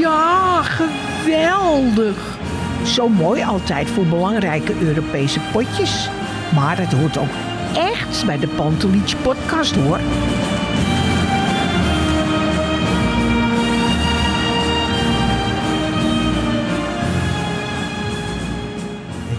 [0.00, 2.38] Ja, geweldig.
[2.84, 6.08] Zo mooi altijd voor belangrijke Europese potjes.
[6.54, 7.34] Maar het hoort ook
[7.74, 10.00] echt bij de Pantelich podcast hoor.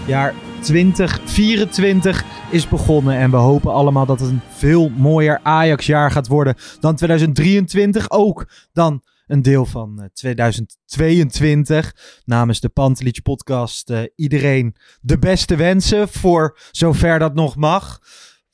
[0.06, 3.16] jaar 2024 is begonnen.
[3.16, 8.10] En we hopen allemaal dat het een veel mooier Ajax-jaar gaat worden dan 2023.
[8.10, 11.94] Ook dan een deel van eh, 2022.
[12.24, 18.00] Namens de Pantelich podcast eh, iedereen de beste wensen voor zover dat nog mag.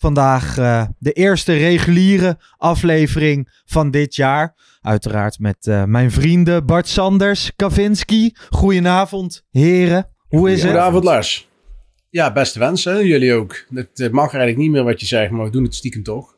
[0.00, 4.54] Vandaag eh, de eerste reguliere aflevering van dit jaar.
[4.80, 8.32] Uiteraard met eh, mijn vrienden Bart Sanders, Kavinski.
[8.48, 10.08] Goedenavond, heren.
[10.28, 10.70] Hoe is het?
[10.70, 11.48] Goedenavond Lars.
[12.10, 13.06] Ja, beste wensen.
[13.06, 13.64] Jullie ook.
[13.74, 16.34] Het eh, mag eigenlijk niet meer wat je zegt, maar we doen het stiekem toch.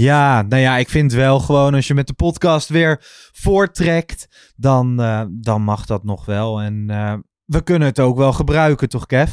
[0.00, 2.98] Ja, nou ja, ik vind wel gewoon als je met de podcast weer
[3.32, 6.60] voortrekt, dan, eh, dan mag dat nog wel.
[6.60, 9.30] En eh, we kunnen het ook wel gebruiken, toch Kev?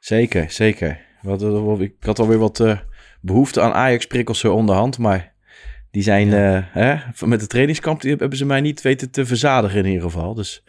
[0.00, 1.00] Zeker, zeker.
[1.22, 2.78] Wat, wat- ik had alweer wat eh,
[3.20, 5.32] behoefte aan Ajax-prikkels zo onderhand, maar
[5.90, 9.86] die zijn hè, met de trainingskamp die hebben ze mij niet weten te verzadigen in
[9.86, 10.34] ieder geval.
[10.34, 10.64] Dus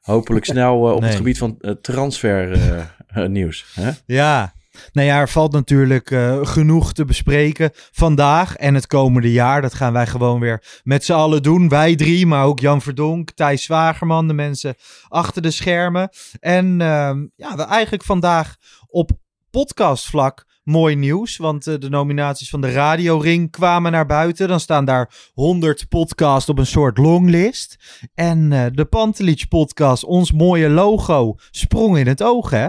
[0.00, 1.08] hopelijk snel op Nee.
[1.08, 2.58] het gebied van transfer
[3.28, 3.66] nieuws.
[3.74, 3.90] Hè?
[4.06, 4.52] Ja.
[4.92, 9.62] Nou ja, er valt natuurlijk eh, genoeg te bespreken vandaag en het komende jaar.
[9.62, 11.68] Dat gaan wij gewoon weer met z'n allen doen.
[11.68, 14.74] Wij drie, maar ook Jan Verdonk, Thijs Zwagerman, de mensen
[15.08, 16.08] achter de schermen.
[16.40, 19.10] En ehm, ja, we eigenlijk vandaag op
[19.50, 21.36] podcastvlak mooi nieuws.
[21.36, 24.48] Want eh, de nominaties van de Radio Ring kwamen naar buiten.
[24.48, 27.76] Dan staan daar 100 podcasts op een soort longlist.
[28.14, 32.66] En eh, de Pantelich podcast, ons mooie logo, sprong in het oog, hè?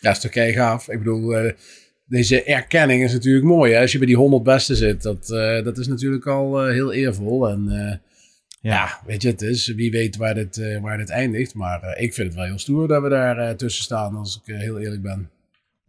[0.00, 0.88] Ja, is toch kei gaaf.
[0.88, 1.52] Ik bedoel, eh,
[2.10, 3.72] deze erkenning is natuurlijk mooi.
[3.72, 3.80] Hè?
[3.80, 6.92] Als je bij die 100 beste zit, dat, eh, dat is natuurlijk al eh, heel
[6.92, 7.48] eervol.
[7.48, 7.96] En eh,
[8.60, 9.00] ja.
[9.06, 11.54] weet je, het is wie weet waar dit, waar dit eindigt.
[11.54, 14.78] Maar ik vind het wel heel stoer dat we daar tussen staan, als ik heel
[14.78, 15.30] eerlijk ben.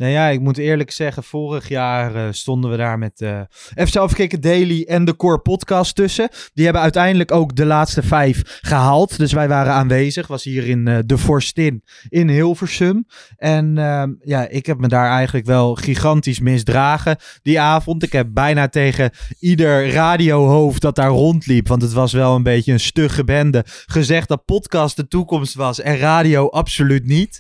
[0.02, 3.42] Nou ja, ik moet eerlijk zeggen, vorig jaar eh, stonden we daar met eh
[3.88, 6.30] FC Afkikken Daily en de Core Podcast tussen.
[6.54, 9.18] Die hebben uiteindelijk ook de laatste vijf gehaald.
[9.18, 10.28] Dus wij waren aanwezig.
[10.28, 13.06] Was hier in eh, de Forstin in Hilversum.
[13.38, 18.04] En ehm, ja, ik heb me daar eigenlijk wel gigantisch misdragen die avond.
[18.04, 22.72] Ik heb bijna tegen ieder radiohoofd dat daar rondliep, want het was wel een beetje
[22.72, 27.40] een stugge bende, gezegd dat podcast de toekomst was en radio absoluut niet.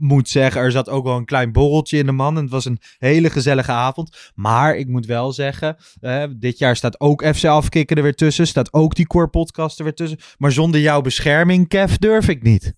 [0.00, 2.36] Moet zeggen, er zat ook wel een klein borreltje in de man.
[2.36, 4.30] En het was een hele gezellige avond.
[4.34, 8.46] Maar ik moet wel zeggen, eh, dit jaar staat ook FC Afkikken er weer tussen.
[8.46, 10.18] Staat ook die Core Podcast er weer tussen.
[10.38, 12.74] Maar zonder jouw bescherming, Kev, durf ik niet.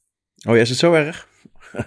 [0.49, 1.31] Oh ja, is het zo erg?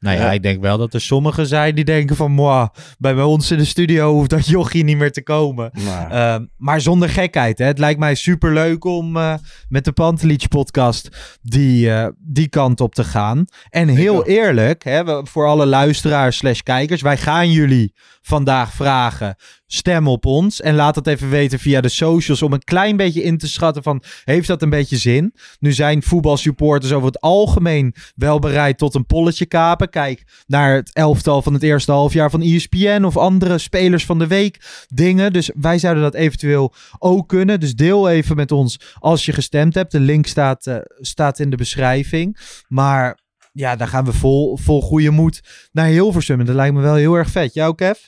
[0.00, 0.32] Nou ja, Ja.
[0.32, 2.30] ik denk wel dat er sommigen zijn die denken van...
[2.32, 5.70] Moi, bij ons in de studio hoeft dat jochie niet meer te komen.
[5.72, 7.64] Nou, Ehm, maar zonder gekheid, hè.
[7.64, 9.34] Het lijkt mij super leuk om eh,
[9.68, 11.08] met de Pantelich podcast
[11.42, 13.44] die, eh, die kant op te gaan.
[13.70, 17.94] En heel eerlijk, hè, voor alle luisteraars slash kijkers, wij gaan jullie
[18.28, 22.64] vandaag vragen, stem op ons en laat het even weten via de socials om een
[22.64, 25.34] klein beetje in te schatten van, heeft dat een beetje zin?
[25.58, 29.90] Nu zijn voetbalsupporters over het algemeen wel bereid tot een polletje kapen.
[29.90, 34.26] Kijk naar het elftal van het eerste halfjaar van ESPN of andere spelers van de
[34.26, 35.32] week dingen.
[35.32, 37.60] Dus wij zouden dat eventueel ook kunnen.
[37.60, 39.92] Dus deel even met ons als je gestemd hebt.
[39.92, 42.38] De link staat, eh, staat in de beschrijving.
[42.68, 43.18] Maar
[43.52, 45.40] ja, dan gaan we vol, vol goede moed
[45.72, 46.40] naar Hilversum.
[46.40, 47.54] En dat lijkt me wel heel erg vet.
[47.54, 47.98] Jou, Kev?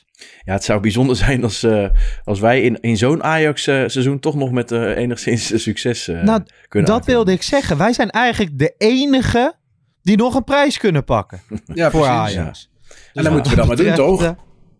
[0.43, 1.87] Ja, het zou bijzonder zijn als, eh,
[2.23, 6.41] als wij in, in zo'n Ajax-seizoen toch nog met eh, enigszins eh, succes eh, nou,
[6.67, 7.05] kunnen dat aankomen.
[7.05, 7.77] wilde ik zeggen.
[7.77, 9.53] Wij zijn eigenlijk de enige
[10.01, 11.41] die nog een prijs kunnen pakken
[11.73, 12.37] Ja, voor precies.
[12.37, 12.69] Ajax.
[13.13, 14.23] En dan moeten we dat maar doen, toch?
[14.23, 14.31] eh,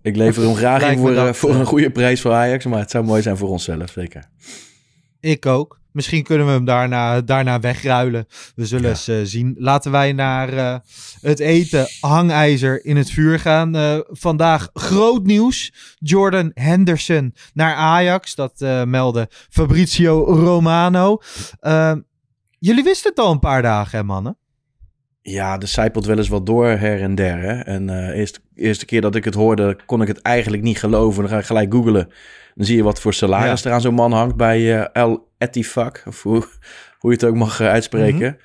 [0.02, 2.66] Ik lever hem graag in voor, eh, dat, voor eh, een goede prijs voor Ajax,
[2.66, 4.24] maar het zou mooi zijn voor onszelf, zeker.
[5.20, 5.80] Ik ook.
[5.92, 8.26] Misschien kunnen we hem daarna, daarna wegruilen.
[8.56, 9.56] We zullen eens uh, zien.
[9.58, 10.76] Laten wij naar uh,
[11.22, 13.76] het eten hangijzer in het vuur gaan.
[13.76, 15.74] Uh, vandaag groot nieuws.
[16.00, 18.36] Jordan Henderson naar Ajax.
[18.36, 21.18] Dat meldde Fabrizio Romano.
[21.60, 22.00] Ehm,
[22.60, 24.38] jullie wisten het al een paar dagen, hè mannen?
[25.22, 27.40] Ja, de zijpelt wel eens wat door her en der.
[27.40, 27.60] Hè?
[27.60, 31.22] En de eerste, eerste keer dat ik het hoorde, kon ik het eigenlijk niet geloven.
[31.22, 32.12] Dan ga ik gelijk googlen.
[32.62, 33.70] Dan zie je wat voor salaris ja.
[33.70, 36.04] er aan zo'n man hangt bij uh, El Etifak.
[36.08, 36.44] Of hoe,
[37.00, 38.16] hoe je het ook mag uh, uitspreken.
[38.16, 38.38] Mm -hmm.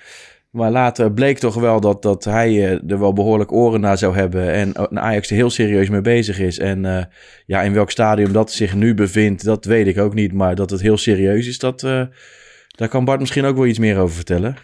[0.51, 4.15] Maar later bleek toch wel dat, dat hij uh, er wel behoorlijk oren naar zou
[4.15, 4.53] hebben.
[4.53, 6.59] En Ajax er heel serieus mee bezig is.
[6.59, 7.09] En
[7.47, 10.33] ja, in welk stadium dat zich nu bevindt, dat weet ik ook niet.
[10.33, 13.99] Maar dat het heel serieus is, dat, daar kan Bart misschien ook wel iets meer
[13.99, 14.57] over vertellen.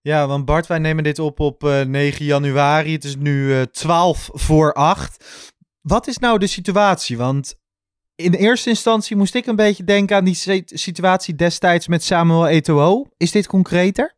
[0.00, 2.92] Ja, want Bart, wij nemen dit op op 9 januari.
[2.92, 5.24] Het is nu 12 voor 8.
[5.80, 7.16] Wat is nou de situatie?
[7.16, 7.56] Want
[8.18, 13.06] in eerste instantie moest ik een beetje denken aan die situatie destijds met Samuel Eto'o.
[13.16, 14.16] Is dit concreter?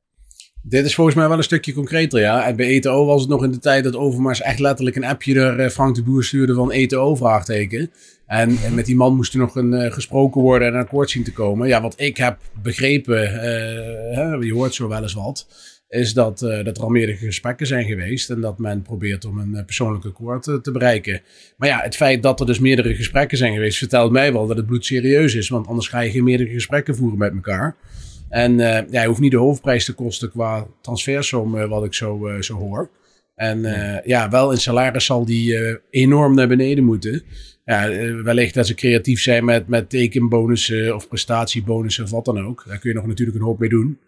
[0.63, 2.47] Dit is volgens mij wel een stukje concreter, ja.
[2.47, 5.41] En bij ETO was het nog in de tijd dat Overmars echt letterlijk een appje
[5.41, 7.91] er Frank de Boer stuurde van ETO vraagteken.
[8.27, 11.11] En, en, met die man moest er nog een, uh, gesproken worden en een akkoord
[11.11, 11.69] zien te komen.
[11.69, 13.41] Ja, wat ik heb begrepen, uh,
[14.17, 15.47] hè, je hoort zo wel eens wat,
[15.91, 19.39] is dat, uh, dat er al meerdere gesprekken zijn geweest en dat men probeert om
[19.39, 21.21] een uh, persoonlijk akkoord uh, te bereiken.
[21.57, 24.57] Maar ja, het feit dat er dus meerdere gesprekken zijn geweest, vertelt mij wel dat
[24.57, 27.77] het bloed serieus is, want anders ga je geen meerdere gesprekken voeren met elkaar.
[28.29, 32.55] En ja, je hoeft niet de hoofdprijs te kosten qua transfersom, wat ik zo, zo
[32.55, 32.91] hoor.
[33.35, 33.61] En
[34.05, 37.23] ja, wel in salaris zal die enorm naar beneden moeten.
[37.65, 37.89] Ja,
[38.23, 42.65] wellicht dat ze creatief zijn met, met tekenbonussen of prestatiebonussen of wat dan ook.
[42.67, 43.99] Daar kun je nog natuurlijk een hoop mee doen.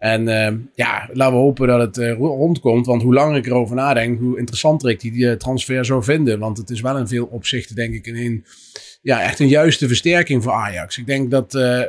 [0.00, 2.86] En uh, ja, laten we hopen dat het uh, rondkomt.
[2.86, 6.38] Want hoe langer ik erover nadenk, hoe interessanter ik die, die transfer zou vinden.
[6.38, 8.44] Want het is wel in veel opzichten, denk ik, een,
[9.02, 10.98] ja, echt een juiste versterking voor Ajax.
[10.98, 11.80] Ik denk dat, uh,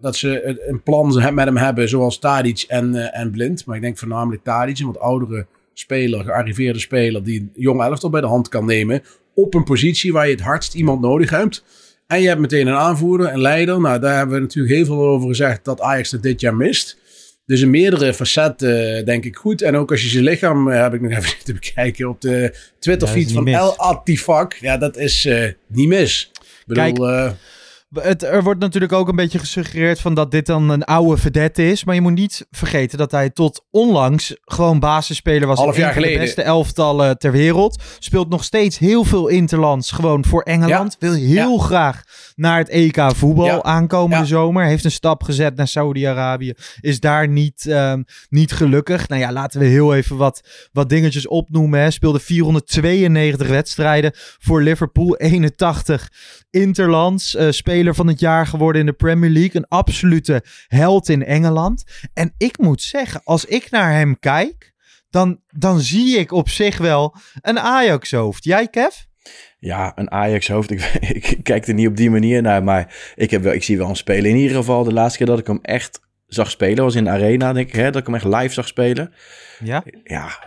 [0.00, 3.66] dat ze een plan met hem hebben, zoals Tadic en, en Blind.
[3.66, 8.20] Maar ik denk voornamelijk Tadic, een oudere speler, gearriveerde speler, die een jong elftal bij
[8.20, 9.02] de hand kan nemen.
[9.34, 11.64] Op een positie waar je het hardst iemand nodig hebt.
[12.06, 13.80] En je hebt meteen een aanvoerder, een leider.
[13.80, 17.04] Nou, daar hebben we natuurlijk heel veel over gezegd dat Ajax het dit jaar mist.
[17.46, 19.62] Dus in meerdere facetten denk ik goed.
[19.62, 22.54] En ook als je zijn lichaam, uh, heb ik nog even zitten bekijken op de
[22.78, 24.54] Twitterfeed van El Atifak.
[24.54, 26.30] Ja, dat is uh, niet mis.
[26.32, 27.34] Ik bedoel, Kijk,
[28.02, 31.70] het, er wordt natuurlijk ook een beetje gesuggereerd van dat dit dan een oude vedette
[31.70, 31.84] is.
[31.84, 35.58] Maar je moet niet vergeten dat hij tot onlangs gewoon basisspeler was.
[35.58, 36.18] Half jaar geleden.
[36.18, 37.82] de beste elftallen ter wereld.
[37.98, 40.96] Speelt nog steeds heel veel interlands gewoon voor Engeland.
[40.98, 41.08] Ja.
[41.08, 41.64] Wil heel ja.
[41.64, 42.02] graag
[42.34, 43.62] naar het EK voetbal ja.
[43.62, 44.64] aankomende zomer.
[44.64, 46.54] Heeft een stap gezet naar Saudi-Arabië.
[46.80, 49.08] Is daar niet, um, niet gelukkig.
[49.08, 51.80] Nou ja, laten we heel even wat, wat dingetjes opnoemen.
[51.80, 51.90] Hè.
[51.90, 55.16] Speelde 492 wedstrijden voor Liverpool.
[55.16, 56.08] 81
[56.50, 57.34] interlands.
[57.34, 57.50] Uh,
[57.86, 59.56] speler van het jaar geworden in de Premier League.
[59.56, 61.84] Een absolute held in Engeland.
[62.14, 64.72] En ik moet zeggen, als ik naar hem kijk,
[65.10, 68.44] dan, dan zie ik op zich wel een Ajax-hoofd.
[68.44, 68.94] Jij, Kev?
[69.58, 70.70] Ja, een Ajax-hoofd.
[70.70, 70.80] Ik,
[71.18, 73.88] ik, kijk er niet op die manier naar, maar ik, heb wel, ik zie wel
[73.88, 74.30] een speler.
[74.30, 77.10] In ieder geval, de laatste keer dat ik hem echt zag spelen was in de
[77.10, 77.74] Arena, denk ik.
[77.74, 79.12] Hè, dat ik hem echt live zag spelen.
[79.64, 79.84] Ja?
[80.04, 80.38] Ja,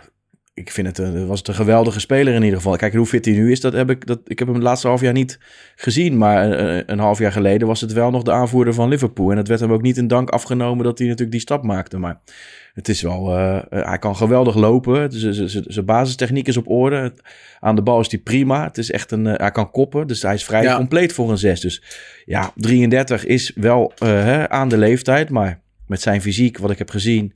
[0.60, 2.76] ik vind het, een, was het een geweldige speler in ieder geval.
[2.76, 4.86] Kijk, hoe fit hij nu is, dat heb ik, dat, ik heb hem het laatste
[4.86, 5.38] half jaar niet
[5.76, 6.18] gezien.
[6.18, 9.30] Maar een, een, half jaar geleden was het wel nog de aanvoerder van Liverpool.
[9.30, 11.98] En het werd hem ook niet in dank afgenomen dat hij natuurlijk die stap maakte.
[11.98, 12.20] Maar
[12.72, 15.08] het is wel, uh, hij kan geweldig lopen.
[15.66, 17.14] Zijn basistechniek is op orde.
[17.60, 18.64] Aan de bal is hij prima.
[18.64, 20.76] Het is echt een, uh, hij kan koppen, dus hij is vrij ja.
[20.76, 21.60] compleet voor een zes.
[21.60, 21.82] Dus
[22.24, 26.78] ja, 33 is wel uh, hè, aan de leeftijd, maar met zijn fysiek, wat ik
[26.78, 27.34] heb gezien...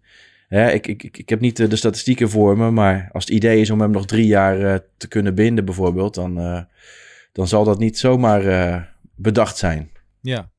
[0.54, 3.70] Ja, ik, ik, ik heb niet de statistieken voor me, maar als het idee is
[3.70, 6.60] om hem nog drie jaar uh, te kunnen binden, bijvoorbeeld, dan, uh,
[7.32, 8.82] dan zal dat niet zomaar uh,
[9.16, 9.90] bedacht zijn.
[10.20, 10.52] Ja.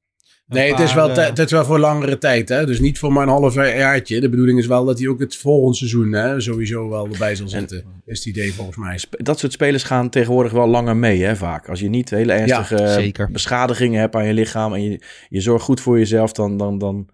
[0.48, 2.50] Nee, het is, wel het is wel voor langere tijd.
[2.50, 2.66] Hè?
[2.66, 4.20] Dus niet voor maar een half jaartje.
[4.20, 7.48] De bedoeling is wel dat hij ook het volgende seizoen hè, sowieso wel erbij zal
[7.48, 7.78] zitten.
[7.78, 9.00] En, is het idee volgens mij.
[9.10, 11.70] Dat soort spelers gaan tegenwoordig wel langer mee, hè, vaak.
[11.70, 15.66] Als je niet hele ernstige ja, beschadigingen hebt aan je lichaam en je, je zorgt
[15.66, 17.10] goed voor jezelf, dan, dan, dan,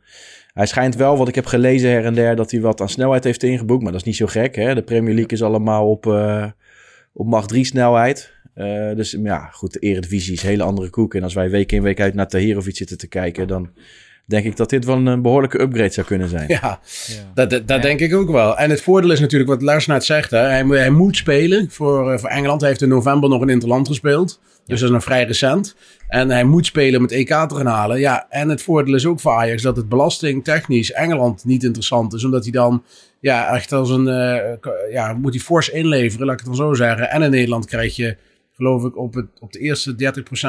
[0.53, 3.23] hij schijnt wel, wat ik heb gelezen her en der, dat hij wat aan snelheid
[3.23, 3.83] heeft ingeboekt.
[3.83, 4.55] Maar dat is niet zo gek.
[4.55, 4.75] Hè?
[4.75, 6.45] De Premier League is allemaal op, uh,
[7.13, 8.33] op macht 3 snelheid.
[8.55, 11.13] Uh, dus ja, goed, de Eredivisie is een hele andere koek.
[11.13, 13.69] En als wij week in week uit naar Tahirovic zitten te kijken, dan
[14.31, 16.45] denk ik dat dit wel een behoorlijke upgrade zou kunnen zijn.
[16.47, 16.79] Ja, ja.
[17.33, 17.83] dat, dat, dat ja.
[17.83, 18.57] denk ik ook wel.
[18.57, 20.31] En het voordeel is natuurlijk wat Lars net zegt.
[20.31, 20.39] Hè?
[20.39, 22.61] Hij, hij moet spelen voor, uh, voor Engeland.
[22.61, 24.39] Hij heeft in november nog een interland gespeeld.
[24.65, 25.75] Dus dat is nog vrij recent.
[26.07, 27.99] En hij moet spelen om het EK te gaan halen.
[27.99, 32.23] Ja, en het voordeel is ook voor Ajax dat het belastingtechnisch Engeland niet interessant is.
[32.23, 32.83] Omdat hij dan
[33.19, 34.07] ja, echt als een...
[34.07, 37.09] Uh, ja, moet hij fors inleveren, laat ik het dan zo zeggen.
[37.09, 38.17] En in Nederland krijg je
[38.61, 39.95] geloof ik, op, het, op de eerste 30%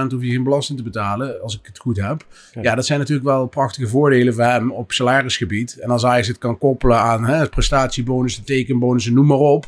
[0.09, 2.27] hoef je geen belasting te betalen, als ik het goed heb.
[2.61, 5.79] Ja, dat zijn natuurlijk wel prachtige voordelen voor hem op salarisgebied.
[5.79, 9.67] En als hij het kan koppelen aan hè, prestatiebonussen, tekenbonussen, noem maar op.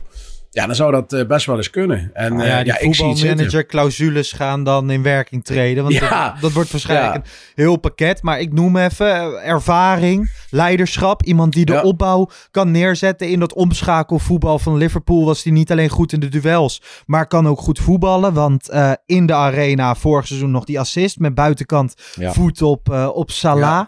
[0.55, 2.11] Ja, dan zou dat uh, best wel eens kunnen.
[2.13, 5.83] En nou ja, uh, die ja, voetbalmanager-clausules gaan dan in werking treden.
[5.83, 6.31] Want Ja.
[6.31, 8.23] dat, dat wordt waarschijnlijk een heel pakket.
[8.23, 11.23] Maar ik noem even eh, ervaring, leiderschap.
[11.23, 13.29] Iemand die de opbouw kan neerzetten.
[13.29, 16.83] In dat omschakelvoetbal van Liverpool was hij niet alleen goed in de duels.
[17.07, 18.33] Maar kan ook goed voetballen.
[18.33, 21.19] Want eh, in de arena vorig seizoen nog die assist.
[21.19, 23.87] Met buitenkant voet op, eh, op Salah.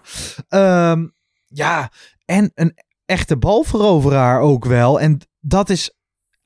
[0.48, 0.96] Ja.
[1.46, 1.90] ja,
[2.24, 5.00] en een echte balveroveraar ook wel.
[5.00, 5.90] En dat is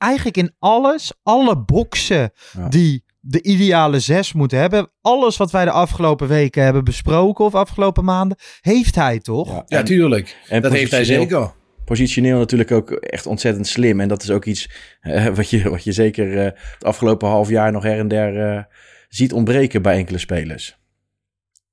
[0.01, 2.67] eigenlijk in alles, alle boksen Ja.
[2.69, 4.91] die de ideale zes moet hebben.
[5.01, 9.47] Alles wat wij de afgelopen weken hebben besproken of afgelopen maanden, heeft hij toch?
[9.49, 10.37] Ja, Ja, en- tuurlijk.
[10.47, 11.59] en dat heeft hij positioneel- zeker.
[11.85, 13.99] Positioneel natuurlijk ook echt ontzettend slim.
[13.99, 14.69] En dat is ook iets
[15.01, 18.49] eh, wat, je, wat je zeker eh, het afgelopen half jaar nog her en der
[18.55, 18.63] eh,
[19.09, 20.79] ziet ontbreken bij enkele spelers.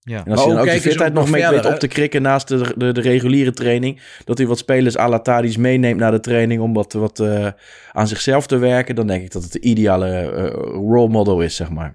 [0.08, 0.24] Ja.
[0.24, 1.86] En als hij ook dan ook de fitheid nog nog mee verder, weet op te
[1.88, 4.00] krikken naast de, de, de reguliere training.
[4.24, 7.46] Dat hij wat spelers à la meeneemt naar de training om wat, wat eh,
[7.92, 8.94] aan zichzelf te werken.
[8.94, 11.94] Dan denk ik dat het de ideale eh, role model is, zeg maar.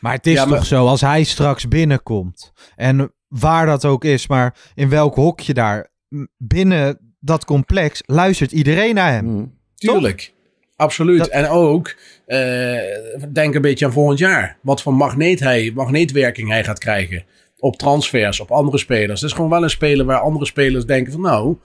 [0.00, 4.04] Maar het is Ja, maar- toch zo, als hij straks binnenkomt, en waar dat ook
[4.04, 5.90] is, maar in welk hokje daar,
[6.36, 9.24] binnen dat complex, luistert iedereen naar hem.
[9.24, 9.58] Mm.
[9.74, 10.32] Tuurlijk.
[10.76, 11.18] Absoluut.
[11.18, 11.94] Dat- En ook,
[12.26, 14.58] eh, denk een beetje aan volgend jaar.
[14.62, 17.24] Wat voor magneet hij, magneetwerking hij gaat krijgen.
[17.58, 19.20] Op transfers, op andere spelers.
[19.20, 21.56] Het is gewoon wel een speler waar andere spelers denken van nou...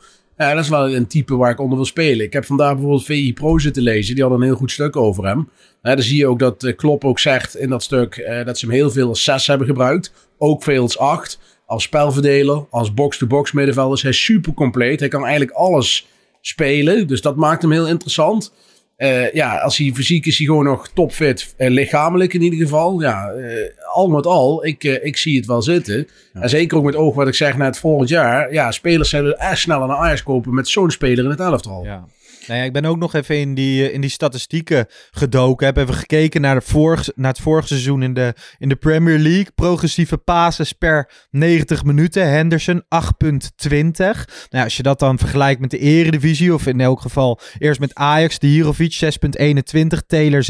[0.48, 2.26] Dat is wel een type waar ik onder wil spelen.
[2.26, 4.14] Ik heb vandaag bijvoorbeeld VI Pro zitten lezen.
[4.14, 5.50] Die hadden een heel goed stuk over hem.
[5.82, 8.16] Ja, dan zie je ook dat eh, Klopp ook zegt in dat stuk...
[8.16, 10.14] eh, dat ze hem heel veel als 6 hebben gebruikt.
[10.38, 11.40] Ook veel als 8.
[11.66, 13.98] Als spelverdeler, als box-to-box middenvelder.
[13.98, 15.00] is hij super compleet.
[15.00, 16.08] Hij kan eigenlijk alles
[16.42, 17.08] spelen.
[17.08, 18.54] Dus dat maakt hem heel interessant.
[19.00, 21.54] Eh, ja, als hij fysiek is, hij gewoon nog topfit.
[21.58, 23.02] eh, lichamelijk in ieder geval.
[23.02, 26.08] Ja, eh, al met al, ik, ik zie het wel zitten.
[26.34, 28.54] En zeker ook met oog wat ik zeg naar het volgend jaar.
[28.54, 31.84] Ja, spelers zullen echt sneller naar Ajax kopen met zo'n speler in het elftal.
[31.84, 32.06] Ja.
[32.50, 35.66] Nou ja, ik ben ook nog even in die, eh, in die statistieken gedoken.
[35.66, 39.18] Heb even gekeken naar, de vorig, naar het vorige seizoen in de, in de Premier
[39.18, 39.52] League.
[39.56, 42.30] Progressieve passes per 90 minuten.
[42.30, 44.26] Henderson 8,20.
[44.50, 47.96] Nou, als je dat dan vergelijkt met de Eredivisie, of in elk geval eerst met
[47.96, 50.06] Ajax, de Hirovic 6,21.
[50.08, 50.46] Taylor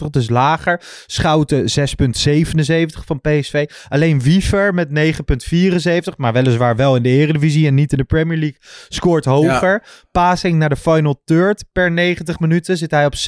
[0.00, 0.80] 6,99, dus lager.
[1.06, 3.66] Schouten 6,77 van PSV.
[3.88, 8.38] Alleen Wiever met 9,74, maar weliswaar wel in de Eredivisie en niet in de Premier
[8.38, 9.82] League, scoort hoger.
[10.10, 13.20] Passing naar de final third per 90 minuten zit hij op 6,86.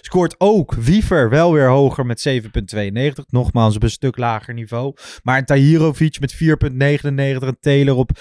[0.00, 3.24] Scoort ook Wiever wel weer hoger met 7,92.
[3.26, 4.94] Nogmaals op een stuk lager niveau.
[5.22, 6.38] Maar Tahirovic met 4,99
[6.76, 8.18] en Taylor op 5,38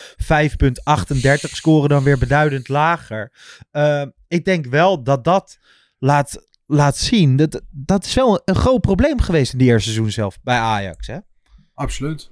[1.41, 3.31] scoren dan weer beduidend lager.
[3.71, 5.57] Uh, ik denk wel dat dat
[5.97, 7.35] laat, laat zien.
[7.35, 11.07] Dat, dat is wel een groot probleem geweest in die eerste seizoen zelf bij Ajax.
[11.07, 11.17] Hè?
[11.73, 12.31] Absoluut.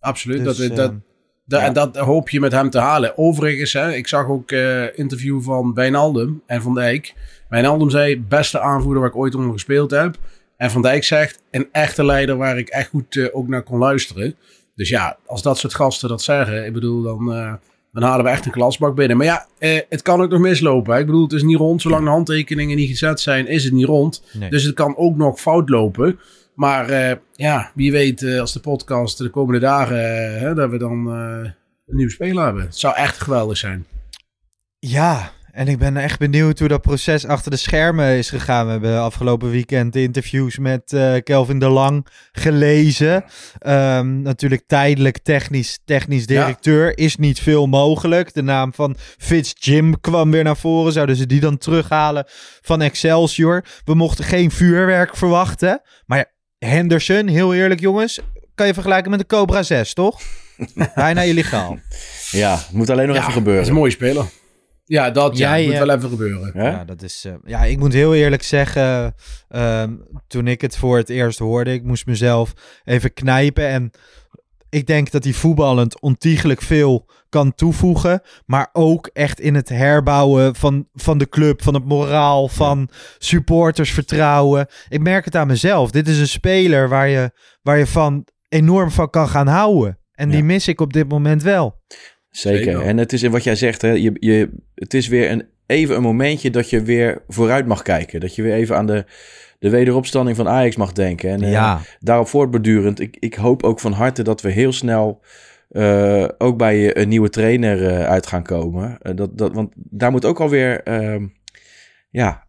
[0.00, 0.44] Absoluut.
[0.44, 0.96] Dus, dat, uh,
[1.44, 1.60] ja.
[1.60, 3.18] En dat hoop je met hem te halen.
[3.18, 7.14] Overigens, hè, ik zag ook uh, interview van Wijnaldum en Van Dijk.
[7.48, 10.18] Wijnaldum zei, beste aanvoerder waar ik ooit onder gespeeld heb.
[10.56, 13.78] En Van Dijk zegt, een echte leider waar ik echt goed uh, ook naar kon
[13.78, 14.36] luisteren.
[14.74, 17.52] Dus ja, als dat soort gasten dat zeggen, ik bedoel, dan, uh,
[17.92, 19.16] dan halen we echt een klasbak binnen.
[19.16, 20.94] Maar ja, uh, het kan ook nog mislopen.
[20.94, 21.00] Hè?
[21.00, 21.82] Ik bedoel, het is niet rond.
[21.82, 24.22] Zolang de handtekeningen niet gezet zijn, is het niet rond.
[24.32, 24.50] Nee.
[24.50, 26.18] Dus het kan ook nog fout lopen.
[26.54, 30.70] Maar uh, ja, wie weet uh, als de podcast de komende dagen, uh, hè, dat
[30.70, 31.54] we dan een
[31.86, 32.62] nieuwe speler hebben.
[32.62, 33.86] Het zou echt geweldig zijn.
[34.78, 38.64] Ja, en ik ben echt benieuwd hoe dat proces achter de schermen is gegaan.
[38.66, 43.24] We hebben afgelopen weekend interviews met uh, Kelvin de Lang gelezen.
[43.66, 46.86] Um, natuurlijk tijdelijk technisch, technisch directeur.
[46.86, 46.96] Ja.
[46.96, 48.34] Is niet veel mogelijk.
[48.34, 50.92] De naam van Fitz Jim kwam weer naar voren.
[50.92, 52.24] Zouden ze die dan terughalen
[52.60, 53.64] van Excelsior?
[53.84, 55.82] We mochten geen vuurwerk verwachten.
[56.06, 58.20] Maar Henderson, heel eerlijk jongens,
[58.54, 60.20] kan je vergelijken met de Cobra 6, toch?
[60.94, 61.78] Bijna illegaal.
[62.30, 63.62] Ja, moet alleen nog ja, even gebeuren.
[63.62, 64.24] Dat is een mooie speler.
[64.92, 65.86] Ja, dat ja, moet ja.
[65.86, 66.50] wel even gebeuren.
[66.54, 67.24] Ja, ja dat is.
[67.26, 69.14] Uh, ja, ik moet heel eerlijk zeggen.
[69.50, 69.82] Uh,
[70.26, 72.52] toen ik het voor het eerst hoorde, ik moest mezelf
[72.84, 73.68] even knijpen.
[73.68, 73.90] En
[74.68, 78.22] ik denk dat hij voetballend ontiegelijk veel kan toevoegen.
[78.46, 84.66] Maar ook echt in het herbouwen van, van de club, van het moraal, van supportersvertrouwen.
[84.88, 85.90] Ik merk het aan mezelf.
[85.90, 87.30] Dit is een speler waar je,
[87.62, 89.98] waar je van enorm van kan gaan houden.
[90.12, 91.80] En die mis ik op dit moment wel.
[92.32, 92.64] Zeker.
[92.64, 92.82] Zeker.
[92.82, 96.02] En het is wat jij zegt, hè, je, je, het is weer een, even een
[96.02, 98.20] momentje dat je weer vooruit mag kijken.
[98.20, 99.04] Dat je weer even aan de,
[99.58, 101.30] de wederopstanding van Ajax mag denken.
[101.30, 101.74] En ja.
[101.74, 105.20] uh, daarop voortbordurend, ik, ik hoop ook van harte dat we heel snel
[105.70, 108.98] uh, ook bij een nieuwe trainer uh, uit gaan komen.
[109.14, 110.82] dat, dat, want daar moet ook alweer,
[112.10, 112.41] ja,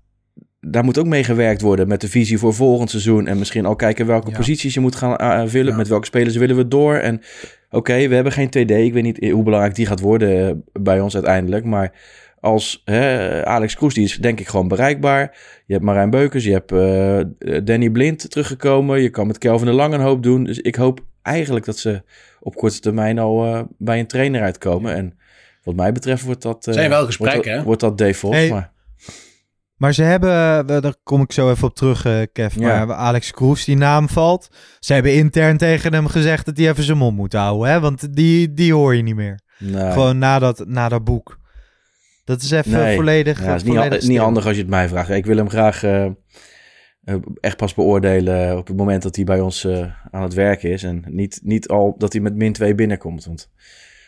[0.67, 3.27] daar moet ook mee gewerkt worden met de visie voor volgend seizoen.
[3.27, 4.37] En misschien al kijken welke Ja.
[4.37, 5.71] posities je moet gaan eh, vullen.
[5.71, 5.77] Ja.
[5.77, 6.95] Met welke spelers willen we door.
[6.95, 7.21] En
[7.69, 8.71] oké, we hebben geen TD.
[8.71, 11.65] Ik weet niet hoe belangrijk die gaat worden eh, bij ons uiteindelijk.
[11.65, 11.91] Maar
[12.39, 15.37] als hè, Alex Kroes, die is denk ik gewoon bereikbaar.
[15.65, 19.01] Je hebt Marijn Beukers, je hebt eh, Danny Blind teruggekomen.
[19.01, 20.43] Je kan met Kelvin de Lang een hoop doen.
[20.43, 22.01] Dus ik hoop eigenlijk dat ze
[22.39, 24.93] op korte termijn al eh, bij een trainer uitkomen.
[24.95, 25.17] En
[25.63, 26.67] wat mij betreft wordt dat...
[26.67, 27.65] eh, Zijn wel wordt gesprekken, dat- hè?
[27.65, 28.71] Wordt dat Vos, Hey, maar...
[29.83, 32.55] Maar ze hebben, daar kom ik zo even op terug, eh, Kev.
[32.55, 32.85] Ja.
[32.85, 34.49] Maar Alex Kroes, die naam valt.
[34.79, 37.71] Ze hebben intern tegen hem gezegd dat hij even zijn mond moet houden.
[37.71, 37.79] Hè?
[37.79, 39.39] Want die, die hoor je niet meer.
[39.59, 39.91] Nee.
[39.91, 41.39] Gewoon na dat, na dat boek.
[42.23, 42.95] Dat is even Nee.
[42.95, 43.39] volledig.
[43.39, 45.09] Ja, het is niet, volledig niet handig als je het mij vraagt.
[45.09, 49.39] Ik wil hem graag eh, eh, echt pas beoordelen op het moment dat hij bij
[49.39, 49.67] ons
[50.11, 50.83] aan het werken is.
[50.83, 53.25] En niet, niet al dat hij met min 2 binnenkomt.
[53.25, 53.49] Want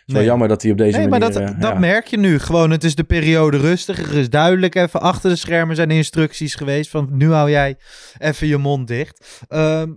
[0.06, 0.26] het is wel Nee.
[0.26, 1.80] jammer dat hij op deze Nee, maar dat, eh, dat ja.
[1.80, 2.40] merk je nu.
[2.40, 4.00] Gewoon, het is de periode rustig.
[4.00, 6.90] Er is duidelijk even achter de schermen zijn instructies geweest.
[6.90, 7.76] Van nu hou jij
[8.18, 9.46] even je mond dicht.
[9.48, 9.90] Ehm,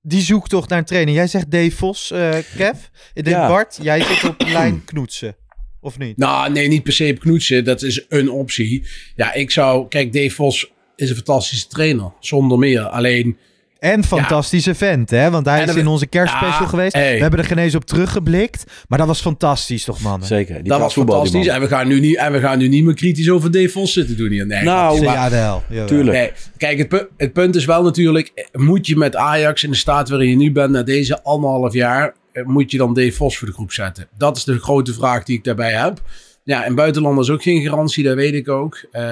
[0.00, 1.14] die zoektocht naar een trainer.
[1.14, 2.76] Jij zegt Dave Vos, eh, Kev.
[3.14, 3.48] Ik denk Ja.
[3.48, 5.36] Bart, jij zit op lijn knoetsen.
[5.80, 6.16] Of niet?
[6.16, 7.64] Nou, nee, niet per se op knoetsen.
[7.64, 8.86] Dat is een optie.
[9.14, 9.88] Ja, ik zou...
[9.88, 12.12] Kijk, Dave Vos is een fantastische trainer.
[12.20, 12.82] Zonder meer.
[12.82, 13.38] Alleen...
[13.78, 15.30] En fantastische vent, hè?
[15.30, 16.92] Want hij En is in onze kerstspecial Ja, geweest.
[16.94, 17.14] hey.
[17.14, 18.64] We hebben er geen eens op teruggeblikt.
[18.88, 20.26] Maar dat was fantastisch, toch, mannen?
[20.28, 20.54] Zeker.
[20.54, 21.46] Die dat was fantastisch.
[21.46, 21.54] man.
[21.54, 23.92] En we, gaan nu niet, en we gaan nu niet meer kritisch over Dave Vos
[23.92, 24.46] zitten doen hier.
[24.46, 25.00] Nee, Nou.
[25.02, 25.62] Ja, wel.
[25.68, 25.86] jawel.
[25.86, 26.16] Tuurlijk.
[26.16, 28.48] Nee, kijk, het, pu- het punt is wel natuurlijk...
[28.52, 30.70] Moet je met Ajax in de staat waarin je nu bent...
[30.70, 32.14] na deze anderhalf jaar...
[32.32, 34.08] eh, moet je dan Dave Vos voor de groep zetten?
[34.18, 36.00] Dat is de grote vraag die ik daarbij heb.
[36.46, 38.86] Ja, en buitenlanders ook geen garantie, dat weet ik ook.
[38.90, 39.02] Eh,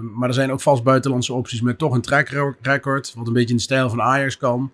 [0.00, 3.14] maar er zijn ook vast buitenlandse opties met toch een track record...
[3.16, 4.72] wat een beetje in de stijl van Ajax kan.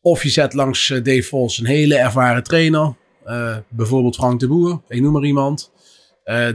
[0.00, 2.94] Of je zet langs eh, Dave Vos een hele ervaren trainer...
[3.24, 5.72] eh, bijvoorbeeld Frank de Boer, ik noem maar iemand...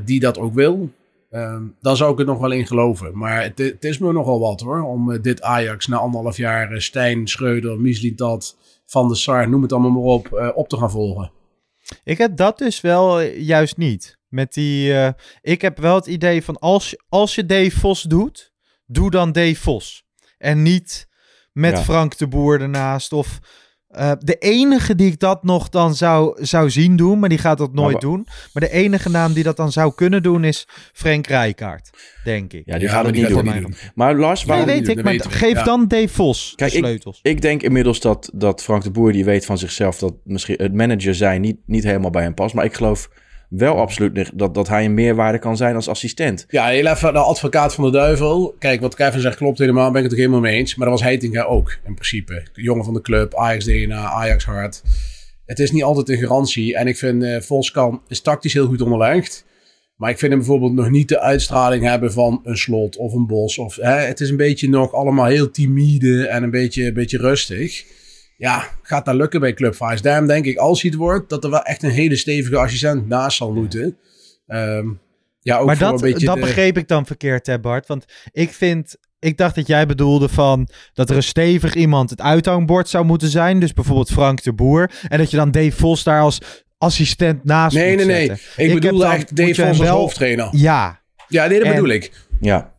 [0.06, 0.92] die dat ook wil.
[1.30, 3.18] Ehm, dan zou ik het nog wel in geloven.
[3.18, 4.82] Maar het, het is me nogal wat hoor.
[4.82, 9.92] Om dit Ajax na anderhalf jaar Stijn, Schreuder, Mislintat, Van der Sar, noem het allemaal
[9.92, 11.32] maar op, op te gaan volgen.
[12.04, 14.17] Ik heb dat dus wel juist niet.
[14.27, 15.10] Met die, eh,
[15.41, 18.53] ik heb wel het idee van als, je- als je Dave Vos doet,
[18.85, 20.05] doe dan Dave Vos.
[20.37, 21.07] En niet
[21.51, 21.83] met Ja.
[21.83, 23.13] Frank de Boer ernaast.
[23.13, 23.40] Of
[23.87, 27.57] eh, de enige die ik dat nog dan zou, zou zien doen, maar die gaat
[27.57, 28.27] dat nooit doen.
[28.53, 31.90] Maar de enige naam die dat dan zou kunnen doen is Frank Rijkaard,
[32.24, 32.61] denk ik.
[32.66, 33.75] Ja, die Ja, gaat maar het niet doen.
[33.96, 34.66] Maar Lars, Nee, waarom...
[34.68, 35.63] weet ik, dat maar geef Ja.
[35.63, 37.20] dan Dave Vos Kijk, de ik- sleutels.
[37.22, 40.74] Ik denk inmiddels dat, dat Frank de Boer, die weet van zichzelf dat misschien het
[40.74, 42.55] manager zijn niet, niet helemaal bij hem past.
[42.55, 43.09] Maar ik geloof
[43.50, 46.46] wel absoluut dat, dat hij een meerwaarde kan zijn als assistent.
[46.50, 48.55] Ja, heel even de advocaat van de duivel.
[48.60, 50.75] Kijk, wat Kevin zegt klopt helemaal, ben ik het ook helemaal mee eens.
[50.75, 52.46] Maar dat was Heitinga ook, in principe.
[52.53, 54.81] Jongen van de club, Ajax DNA, Ajax hart.
[55.46, 56.75] Het is niet altijd een garantie.
[56.75, 59.46] En ik vind eh Volskan is tactisch heel goed onderlegd.
[59.96, 63.27] Maar ik vind hem bijvoorbeeld nog niet de uitstraling hebben van een slot of een
[63.27, 63.57] bos.
[63.57, 67.18] Of, hè, het is een beetje nog allemaal heel timide en een beetje, een beetje
[67.18, 67.86] rustig.
[68.38, 70.02] Ja, gaat dat lukken bij Club Vice?
[70.02, 73.08] Daarom denk ik, als hij het wordt, dat er wel echt een hele stevige assistent
[73.08, 73.98] naast zal moeten.
[74.48, 74.86] Ehm,
[75.40, 77.88] ja, ook maar voor dat, een beetje dat de- begreep ik dan verkeerd, hè Bart?
[77.88, 78.96] Want ik vind...
[79.20, 83.28] Ik dacht dat jij bedoelde van dat er een stevig iemand het uithangbord zou moeten
[83.30, 83.60] zijn.
[83.60, 84.92] Dus bijvoorbeeld Frank de Boer.
[85.08, 86.40] En dat je dan Dave Vos daar als
[86.78, 88.26] assistent naast Nee, moet nee, nee.
[88.28, 88.46] zetten.
[88.64, 90.48] Ik, heb bedoel dan- echt Dave Vos als wel- hoofdtrainer.
[90.52, 92.12] Ja, Ja, nee, dat En- bedoel ik.
[92.40, 92.74] Ja,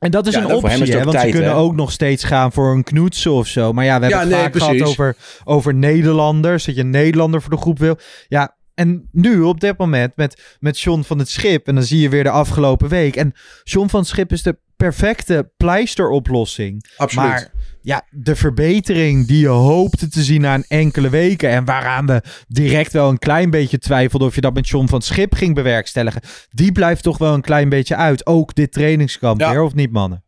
[0.00, 1.04] en dat is Ja, een is optie, hè?
[1.04, 1.56] Want ze kunnen hè?
[1.56, 3.72] ook nog steeds gaan voor een knoetsen of zo.
[3.72, 6.64] Maar ja, we hebben Ja, het nee, vaak gehad over, over Nederlanders.
[6.64, 7.98] Dat je een Nederlander voor de groep wil.
[8.28, 11.66] Ja, en nu op dit moment met, met John van het Schip.
[11.66, 13.16] En dan zie je weer de afgelopen week.
[13.16, 13.32] En
[13.62, 16.90] John van het Schip is de perfecte pleisteroplossing.
[16.96, 17.28] Absoluut.
[17.28, 17.50] Maar
[17.82, 21.50] ja, de verbetering die je hoopte te zien na een enkele weken.
[21.50, 24.98] En waaraan we direct wel een klein beetje twijfelden of je dat met John van
[24.98, 26.20] het Schip ging bewerkstelligen.
[26.50, 28.26] Die blijft toch wel een klein beetje uit.
[28.26, 29.50] Ook dit trainingskamp Ja.
[29.50, 30.24] weer, of niet mannen?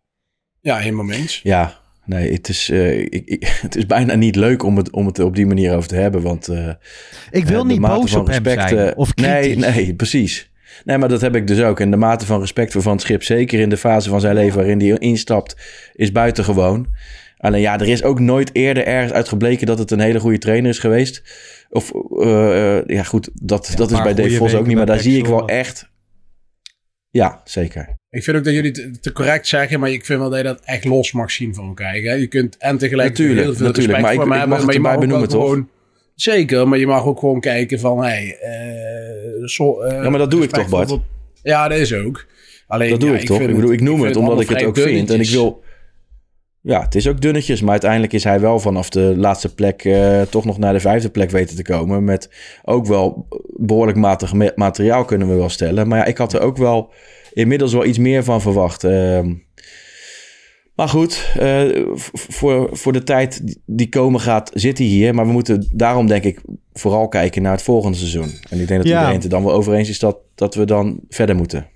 [0.60, 1.40] Ja, helemaal mee eens.
[1.42, 1.80] ja.
[2.04, 5.18] Nee, het is, eh, ik, ik- het is bijna niet leuk om het, om het
[5.18, 6.22] op die manier over te hebben.
[6.22, 6.68] Want eh,
[7.30, 8.96] Ik wil eh, niet boos op hem zijn.
[8.96, 9.56] Of kritisch.
[9.56, 10.50] Nee, nee, precies.
[10.84, 11.80] Nee, maar dat heb ik dus ook.
[11.80, 14.34] En de mate van respect voor Van het Schip, zeker in de fase van zijn
[14.34, 15.56] leven waarin hij instapt,
[15.94, 16.86] is buitengewoon.
[17.42, 20.70] Alleen ja, er is ook nooit eerder ergens uitgebleken dat het een hele goede trainer
[20.70, 21.22] is geweest.
[21.70, 24.76] Of eh, eh, ja, goed, dat, dat is bij Dave Vos ook niet.
[24.76, 25.90] Maar daar zie ik wel echt.
[27.11, 27.88] Ja, zeker.
[28.11, 30.44] Ik vind ook dat jullie het te correct zeggen, maar ik vind wel dat je
[30.44, 31.94] dat echt los mag zien van elkaar.
[31.94, 32.12] Hè?
[32.12, 34.57] Je kunt en tegelijk Natuurlijk, heel veel natuurlijk, respect maar ik- voor hem ik hebben,
[34.59, 35.42] mag maar je mag benoemen, toch?
[35.42, 35.68] gewoon...
[36.14, 40.50] Zeker, maar je mag ook gewoon kijken van, hey, eh, Ja, maar dat doe ik
[40.50, 40.98] toch, Bart?
[41.42, 42.26] Ja, dat is ook.
[42.66, 43.40] Alleen, Dat doe ja, ik toch?
[43.40, 45.11] Ik bedoel, ik noem het omdat ik het ook vind.
[45.11, 45.62] En ik wil.
[46.64, 47.61] Ja, het is ook dunnetjes.
[47.61, 51.11] Maar uiteindelijk is hij wel vanaf de laatste plek eh, toch nog naar de vijfde
[51.11, 52.05] plek weten te komen.
[52.05, 52.31] Met
[52.64, 55.88] ook wel behoorlijk matig ma- materiaal kunnen we wel stellen.
[55.88, 56.90] Maar ja, ik had er ook wel
[57.33, 58.85] inmiddels wel iets meer van verwacht.
[58.85, 59.33] Ehm,
[60.75, 65.14] Maar goed, uh, voor, voor de tijd die komen gaat, zit hij hier.
[65.14, 66.40] Maar we moeten daarom denk ik
[66.72, 68.31] vooral kijken naar het volgende seizoen.
[68.51, 70.64] En ik denk dat iedereen het er dan wel over eens is dat, dat we
[70.64, 71.66] dan verder moeten.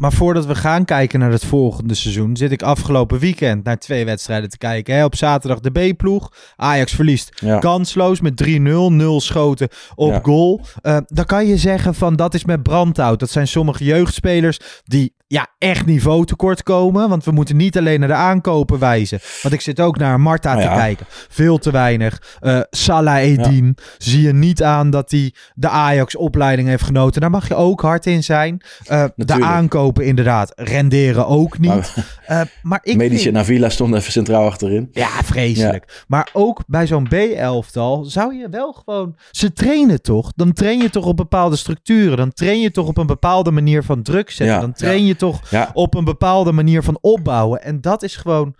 [0.00, 4.04] Maar voordat we gaan kijken naar het volgende seizoen, zit ik afgelopen weekend naar twee
[4.04, 4.94] wedstrijden te kijken.
[4.94, 5.04] Hè.
[5.04, 6.32] Op zaterdag de B-ploeg.
[6.56, 10.60] Ajax verliest kansloos met 3-0, 0 schoten op goal.
[10.82, 13.20] Uh, dan kan je zeggen van dat is met brandhout.
[13.20, 17.08] Dat zijn sommige jeugdspelers die ja, echt niveau tekort komen.
[17.08, 19.18] Want we moeten niet alleen naar de aankopen wijzen.
[19.42, 21.06] Want ik zit ook naar Marta te kijken.
[21.28, 22.38] Veel te weinig.
[22.40, 23.76] Uh, Salah Edin.
[23.98, 27.20] Zie je niet aan dat hij de Ajax-opleiding heeft genoten.
[27.20, 28.62] Daar mag je ook hard in zijn.
[28.90, 31.70] Uh, de aankopen inderdaad renderen ook niet.
[31.70, 31.94] Maar,
[32.30, 33.34] uh, maar ik Medici vind...
[33.34, 34.88] Navila stond even centraal achterin.
[34.92, 36.04] Ja, vreselijk.
[36.06, 39.16] Maar ook bij zo'n B-elftal zou je wel gewoon...
[39.30, 40.32] Ze trainen toch?
[40.36, 42.16] Dan train je toch op bepaalde structuren.
[42.16, 44.60] Dan train je toch op een bepaalde manier van druk zetten.
[44.60, 45.40] Dan train je toch
[45.72, 47.62] op een bepaalde manier van opbouwen.
[47.62, 48.54] En dat is gewoon.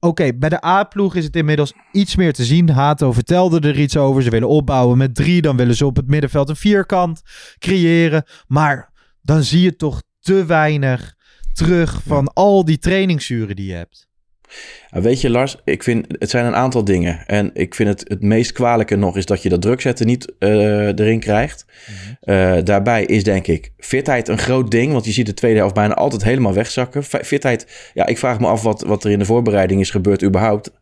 [0.00, 2.70] Oké, bij de A-ploeg is het inmiddels iets meer te zien.
[2.70, 4.22] Hato vertelde er iets over.
[4.22, 5.42] Ze willen opbouwen met drie.
[5.42, 7.22] Dan willen ze op het middenveld een vierkant
[7.58, 8.24] creëren.
[8.46, 11.16] Maar dan zie je toch te weinig
[11.52, 14.10] terug van al die trainingsuren die je hebt.
[14.90, 17.26] Weet je, Lars, ik vind het zijn een aantal dingen.
[17.26, 20.86] En ik vind het het meest kwalijke nog is dat je dat drukzetten niet uh,
[20.86, 21.66] erin krijgt.
[21.86, 22.32] Mhm.
[22.34, 24.92] uh, daarbij is denk ik fitheid een groot ding.
[24.92, 27.04] Want je ziet de tweede helft bijna altijd helemaal wegzakken.
[27.04, 30.72] Fitheid, ja, ik vraag me af wat, wat er in de voorbereiding is gebeurd überhaupt.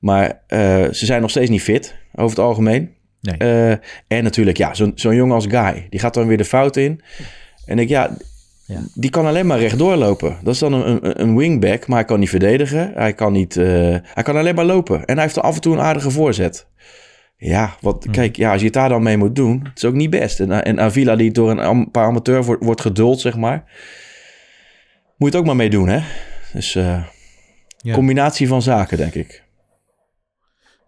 [0.00, 0.58] Maar uh,
[0.90, 2.90] ze zijn nog steeds niet fit, over het algemeen.
[3.20, 3.36] Nee.
[4.08, 7.00] en natuurlijk, ja, zo'n zo'n jongen als Guy, die gaat dan weer de fout in.
[7.66, 8.16] En ik, ja,
[8.94, 10.36] die kan alleen maar rechtdoor lopen.
[10.42, 12.92] Dat is dan een, een, wingback, maar hij kan niet verdedigen.
[12.94, 15.04] Hij kan, niet, uh, hij kan alleen maar lopen.
[15.04, 16.66] En hij heeft af en toe een aardige voorzet.
[17.36, 18.12] Ja, wat, hmm.
[18.12, 20.40] kijk, ja, als je het daar dan mee moet doen, het is ook niet best.
[20.40, 23.64] En, en Avila die door een paar amateur wordt, wordt geduld, zeg maar.
[25.16, 26.00] Moet je het ook maar mee doen, hè?
[26.52, 27.04] Dus uh,
[27.76, 27.94] ja.
[27.94, 29.44] combinatie van zaken, denk ik.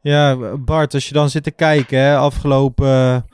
[0.01, 3.27] Ja, Bart, als je dan zit te kijken, hè, afgelopen...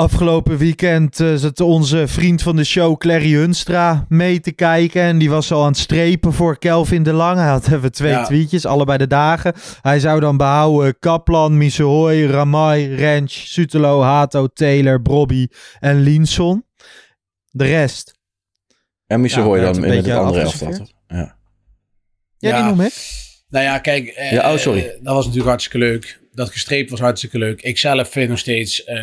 [0.00, 5.02] Afgelopen weekend uh, zat onze vriend van de show, Clary Hunstra, mee te kijken.
[5.02, 7.38] En die was al aan het strepen voor Kelvin de Lang.
[7.38, 9.54] Hij had even twee tweetjes, allebei de dagen.
[9.82, 15.48] Hij zou dan behouden Kaplan, Misehoy, Ramai, Rensch, Sutelo, Hato, Taylor, Brobby
[15.80, 16.64] en Linson.
[17.50, 18.18] De rest.
[19.06, 20.86] En Misehoy ja, dan in het andere elftal.
[21.06, 21.36] Ja.
[22.38, 22.92] ja, die noem ik.
[23.50, 24.06] Nou ja, kijk.
[24.06, 24.82] Eh, ja, oh, sorry.
[24.82, 27.62] dat was natuurlijk hartstikke leuk dat gestreept was hartstikke leuk.
[27.62, 29.00] Ik zelf vind nog steeds, uh,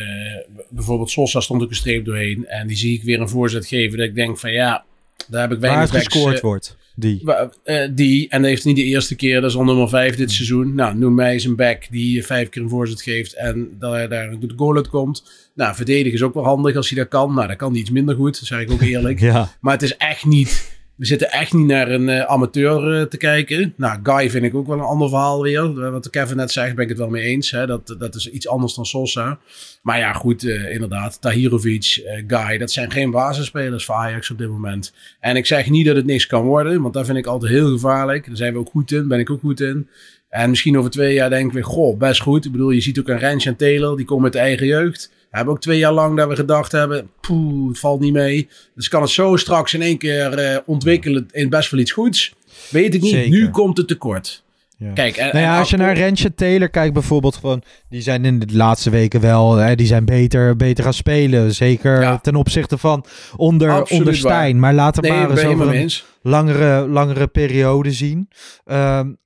[0.69, 2.47] bijvoorbeeld Sosa stond ook een streep doorheen.
[2.47, 3.97] En die zie ik weer een voorzet geven.
[3.97, 4.85] Dat ik denk van ja,
[5.27, 6.77] daar heb ik weinig Waar gescoord uh, wordt.
[6.95, 7.23] Die.
[7.65, 8.29] Uh, die.
[8.29, 9.41] En dat heeft niet de eerste keer.
[9.41, 10.75] Dat is al nummer vijf dit seizoen.
[10.75, 13.33] Nou, noem mij eens een back die vijf keer een voorzet geeft.
[13.33, 15.49] En daar, daar een goed goal uit komt.
[15.55, 17.33] Nou, verdedigen is ook wel handig als hij dat kan.
[17.33, 18.39] Nou, dat kan hij iets minder goed.
[18.39, 19.19] Dat zeg ik ook eerlijk.
[19.31, 19.51] ja.
[19.61, 23.17] Maar het is echt niet we zitten echt niet naar een uh, amateur uh, te
[23.17, 23.73] kijken.
[23.77, 25.91] Nou, Guy vind ik ook wel een ander verhaal weer.
[25.91, 27.51] Wat Kevin net zegt, ben ik het wel mee eens.
[27.51, 27.65] Hè?
[27.65, 29.39] Dat, dat is iets anders dan Sosa.
[29.81, 31.21] Maar ja, goed, inderdaad.
[31.21, 34.93] Tahirovic, Guy, dat zijn geen basisspelers voor Ajax op dit moment.
[35.19, 37.71] En ik zeg niet dat het niks kan worden, want dat vind ik altijd heel
[37.71, 38.27] gevaarlijk.
[38.27, 39.87] Daar zijn we ook goed in, ben ik ook goed in.
[40.29, 42.45] En misschien over twee jaar denken we, goh, best goed.
[42.45, 45.11] Ik bedoel, je ziet ook een Rens en Taylor, die komen met de eigen jeugd.
[45.37, 48.49] We hebben ook twee jaar lang dat we gedacht hebben, poeh, het valt niet mee.
[48.75, 52.33] Dus kan het zo straks in één keer uh, ontwikkelen in best wel iets goeds?
[52.69, 53.29] Weet ik niet.
[53.29, 54.43] Nu komt het tekort.
[54.79, 54.93] Ja.
[54.93, 58.39] Kijk, en, nou ja, als je naar Rensje Taylor kijkt bijvoorbeeld, gewoon, die zijn in
[58.39, 61.53] de laatste weken wel, hè, die zijn beter, beter gaan spelen.
[61.53, 64.59] Zeker ten opzichte van onder, onder Stijn.
[64.59, 68.29] Maar laten we maar eens over een langere, langere periode zien.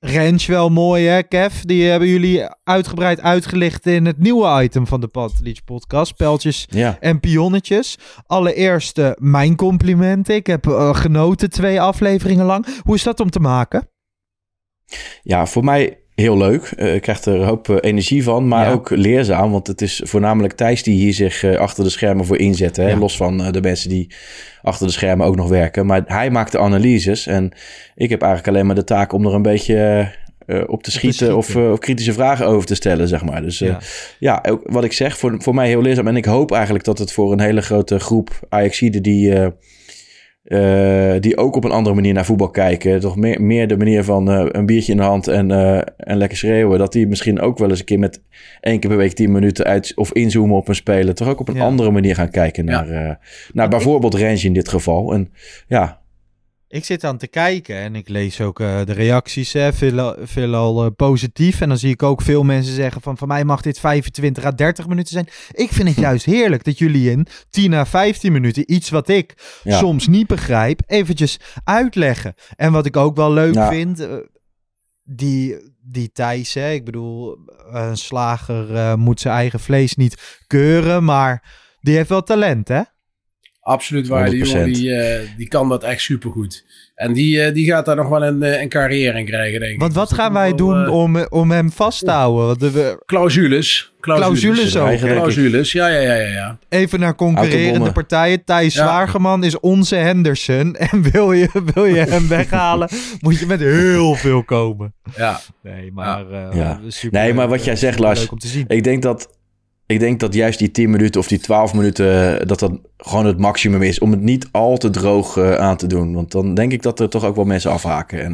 [0.00, 1.60] Rens wel mooi hè, Kev?
[1.60, 6.16] Die hebben jullie uitgebreid uitgelicht in het nieuwe item van de Patlich podcast.
[6.16, 6.68] Pijltjes
[7.00, 7.98] en pionnetjes.
[8.26, 10.34] Allereerst uh, mijn complimenten.
[10.34, 12.66] Ik heb uh, genoten twee afleveringen lang.
[12.82, 13.90] Hoe is dat om te maken?
[15.22, 16.72] Ja, voor mij heel leuk.
[16.76, 19.50] Uh, ik krijg er een hoop eh, energie van, maar ook leerzaam.
[19.50, 22.76] Want het is voornamelijk Thijs die hier zich uh, achter de schermen voor inzet.
[22.76, 22.96] Hè?
[22.96, 24.14] Los van de mensen die
[24.62, 25.86] achter de schermen ook nog werken.
[25.86, 27.26] Maar hij maakt de analyses.
[27.26, 27.52] En
[27.94, 30.10] ik heb eigenlijk alleen maar de taak om er een beetje
[30.66, 33.42] op te schieten, Of, of, kritische vragen over te stellen, zeg maar.
[33.42, 33.78] Dus ja,
[34.18, 36.08] ja ook wat ik zeg, voor, voor mij heel leerzaam.
[36.08, 39.52] En ik hoop eigenlijk dat het voor een hele grote groep Ajaxiden die
[40.44, 43.00] uh, die ook op een andere manier naar voetbal kijken.
[43.00, 46.16] Toch meer, meer de manier van uh, een biertje in de hand en, uh, en
[46.16, 46.78] lekker schreeuwen.
[46.78, 48.22] Dat die misschien ook wel eens een keer met
[48.60, 51.14] één keer per week tien minuten uit of inzoomen op een speler.
[51.14, 53.18] Toch ook op een andere manier gaan kijken naar, ja.
[53.52, 55.12] naar bijvoorbeeld Range in dit geval.
[55.12, 55.32] En
[55.66, 56.01] ja.
[56.72, 60.54] Ik zit aan te kijken en ik lees ook uh, de reacties, hè, veel, veel
[60.54, 61.60] al uh, positief.
[61.60, 64.50] En dan zie ik ook veel mensen zeggen van, van mij mag dit 25 à
[64.50, 65.28] 30 minuten zijn.
[65.50, 69.34] Ik vind het juist heerlijk dat jullie in 10 à 15 minuten iets wat ik
[69.62, 69.78] ja.
[69.78, 72.34] soms niet begrijp, eventjes uitleggen.
[72.56, 73.68] En wat ik ook wel leuk ja.
[73.68, 74.14] vind, uh,
[75.02, 77.38] die, die Thijs, hè, ik bedoel,
[77.70, 81.44] een slager moet zijn eigen vlees niet keuren, maar
[81.80, 82.82] die heeft wel talent, hè?
[83.62, 84.30] Absoluut waar.
[84.30, 86.64] Die jongen die, uh, die kan dat echt supergoed.
[86.94, 89.80] En die, uh, die gaat daar nog wel een, een carrière in krijgen, denk ik.
[89.80, 92.46] Want wat gaan wij doen uh, om, om hem vast te houden?
[92.46, 93.92] Want de, clausules.
[94.00, 94.98] Clausules, ook.
[94.98, 96.58] Clausules, ja, ja, ja, ja.
[96.68, 98.44] Even naar concurrerende partijen.
[98.44, 98.82] Thijs ja.
[98.82, 100.74] Zwaargeman is onze Henderson.
[100.90, 102.88] En wil je, wil je hem weghalen,
[103.20, 104.94] moet je met heel veel komen.
[105.16, 105.40] Ja.
[105.62, 106.80] Nee, maar, ja.
[106.88, 108.28] Super, nee, maar wat jij zegt, Lars.
[108.66, 109.28] Ik denk dat
[109.86, 113.38] ik denk dat juist die 10 minuten of die 12 minuten, dat dat gewoon het
[113.38, 113.98] maximum is.
[113.98, 116.14] Om het niet al te droog uh, aan te doen.
[116.14, 118.22] Want dan denk ik dat er toch ook wel mensen afhaken.
[118.22, 118.30] En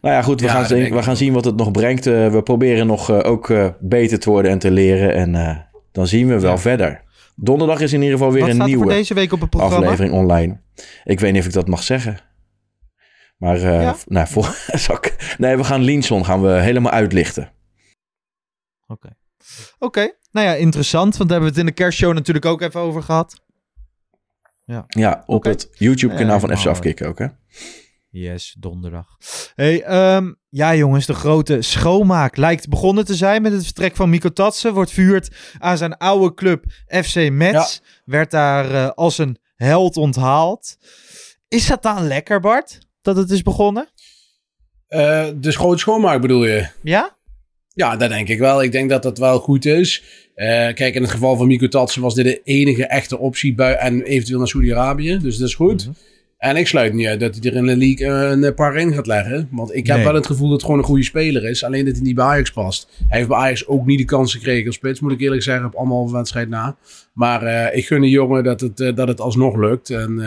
[0.00, 2.06] nou ja, goed, we, ja, gaan, zien, we gaan zien wat het nog brengt.
[2.06, 5.14] Uh, we proberen nog uh, ook beter te worden en te leren.
[5.14, 6.58] En dan zien we wel ja.
[6.58, 7.02] verder.
[7.36, 9.84] Donderdag is in ieder geval weer wat een nieuwe deze week op het programma?
[9.84, 10.60] aflevering online.
[11.04, 12.18] Ik weet niet of ik dat mag zeggen.
[13.36, 13.96] Maar ja?
[14.06, 14.56] nou, voor,
[15.38, 17.52] nee, we gaan Linson gaan we helemaal uitlichten.
[18.86, 18.92] Oké.
[18.92, 19.12] Okay.
[19.78, 19.84] Oké.
[19.86, 20.14] Okay.
[20.32, 23.02] Nou ja, interessant, want daar hebben we het in de kerstshow natuurlijk ook even over
[23.02, 23.40] gehad.
[24.64, 25.52] Ja, ja op okay.
[25.52, 27.26] het YouTube-kanaal uh, van FC Afkikken ook, hè?
[28.10, 29.06] Yes, donderdag.
[29.54, 34.10] Hey, um, ja jongens, de grote schoonmaak lijkt begonnen te zijn met het vertrek van
[34.10, 34.74] Miko Tatsen.
[34.74, 37.74] Wordt vuurd aan zijn oude club FC Metz.
[37.74, 37.84] Ja.
[38.04, 40.76] Werd daar uh, als een held onthaald.
[41.48, 43.88] Is dat dan lekker, Bart, dat het is begonnen?
[44.88, 46.68] Uh, de grote schoonmaak bedoel je?
[46.82, 47.16] Ja?
[47.74, 48.62] Ja, dat denk ik wel.
[48.62, 50.02] Ik denk dat dat wel goed is.
[50.36, 53.74] Uh, kijk, in het geval van Miko Tatsen was dit de enige echte optie bij,
[53.74, 55.18] en eventueel naar Saudi-Arabië.
[55.18, 55.86] Dus dat is goed.
[55.86, 56.08] Mm -hmm.
[56.40, 59.06] En ik sluit niet uit dat hij er in de league een paar in gaat
[59.06, 59.48] leggen.
[59.50, 60.04] Want ik heb nee.
[60.04, 61.64] wel het gevoel dat het gewoon een goede speler is.
[61.64, 62.88] Alleen dat hij niet bij Ajax past.
[63.08, 65.66] Hij heeft bij Ajax ook niet de kans gekregen als spits, moet ik eerlijk zeggen,
[65.66, 66.76] op allemaal wedstrijd na.
[67.12, 69.90] Maar uh, ik gun de jongen dat het, uh, dat het alsnog lukt.
[69.90, 70.18] En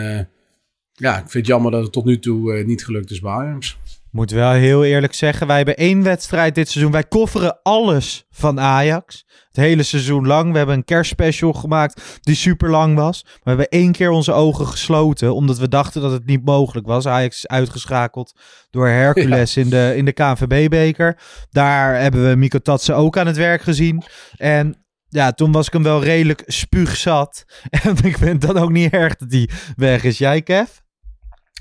[0.92, 3.78] ja, ik vind het jammer dat het tot nu toe niet gelukt is bij Ajax.
[4.14, 6.92] Moet wel heel eerlijk zeggen, wij hebben één wedstrijd dit seizoen.
[6.92, 9.24] Wij kofferen alles van Ajax.
[9.46, 10.52] Het hele seizoen lang.
[10.52, 13.22] We hebben een kerstspecial gemaakt die super lang was.
[13.24, 15.34] Maar we hebben één keer onze ogen gesloten.
[15.34, 17.06] Omdat we dachten dat het niet mogelijk was.
[17.06, 18.38] Ajax is uitgeschakeld
[18.70, 19.62] door Hercules ja.
[19.62, 21.18] in de, in de KNVB-beker.
[21.50, 24.02] Daar hebben we Miko Tatsen ook aan het werk gezien.
[24.36, 27.44] En ja, toen was ik hem wel redelijk spuugzat.
[27.82, 30.18] En ik vind dan ook niet erg dat hij weg is.
[30.18, 30.68] Jij, Kev?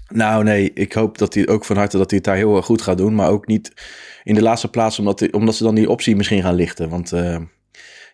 [0.08, 2.82] Nou, nee, ik hoop dat hij ook van harte dat hij het daar heel goed
[2.82, 3.16] gaat doen.
[3.16, 3.74] Maar ook niet
[4.24, 6.90] in de laatste plaats, omdat, omdat ze dan die optie misschien gaan lichten.
[6.90, 7.38] Want uh,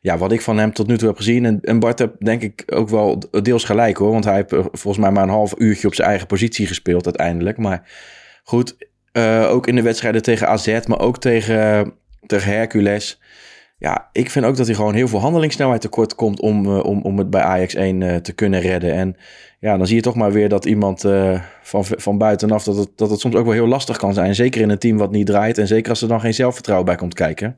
[0.02, 1.45] ja, wat ik van hem tot nu toe heb gezien.
[1.45, 4.12] En, en Bart heb denk ik ook wel deels gelijk hoor.
[4.12, 7.58] Want hij heeft volgens mij maar een half uurtje op zijn eigen positie gespeeld uiteindelijk.
[7.58, 7.89] Maar
[8.43, 8.75] goed,
[9.47, 11.93] ook in de wedstrijden tegen AZ, maar ook tegen,
[12.25, 13.19] tegen Hercules.
[13.80, 17.02] Ja, ik vind ook dat hij gewoon heel veel handelingssnelheid tekort komt om, uh, om,
[17.02, 18.94] om het bij Ajax 1 te kunnen redden.
[18.94, 19.15] En
[19.60, 22.89] ja, dan zie je toch maar weer dat iemand uh, van, van buitenaf, dat het,
[22.96, 24.36] dat het soms ook wel heel lastig kan zijn.
[24.36, 26.96] Zeker in een team wat niet draait en zeker als er dan geen zelfvertrouwen bij
[26.96, 27.58] komt kijken.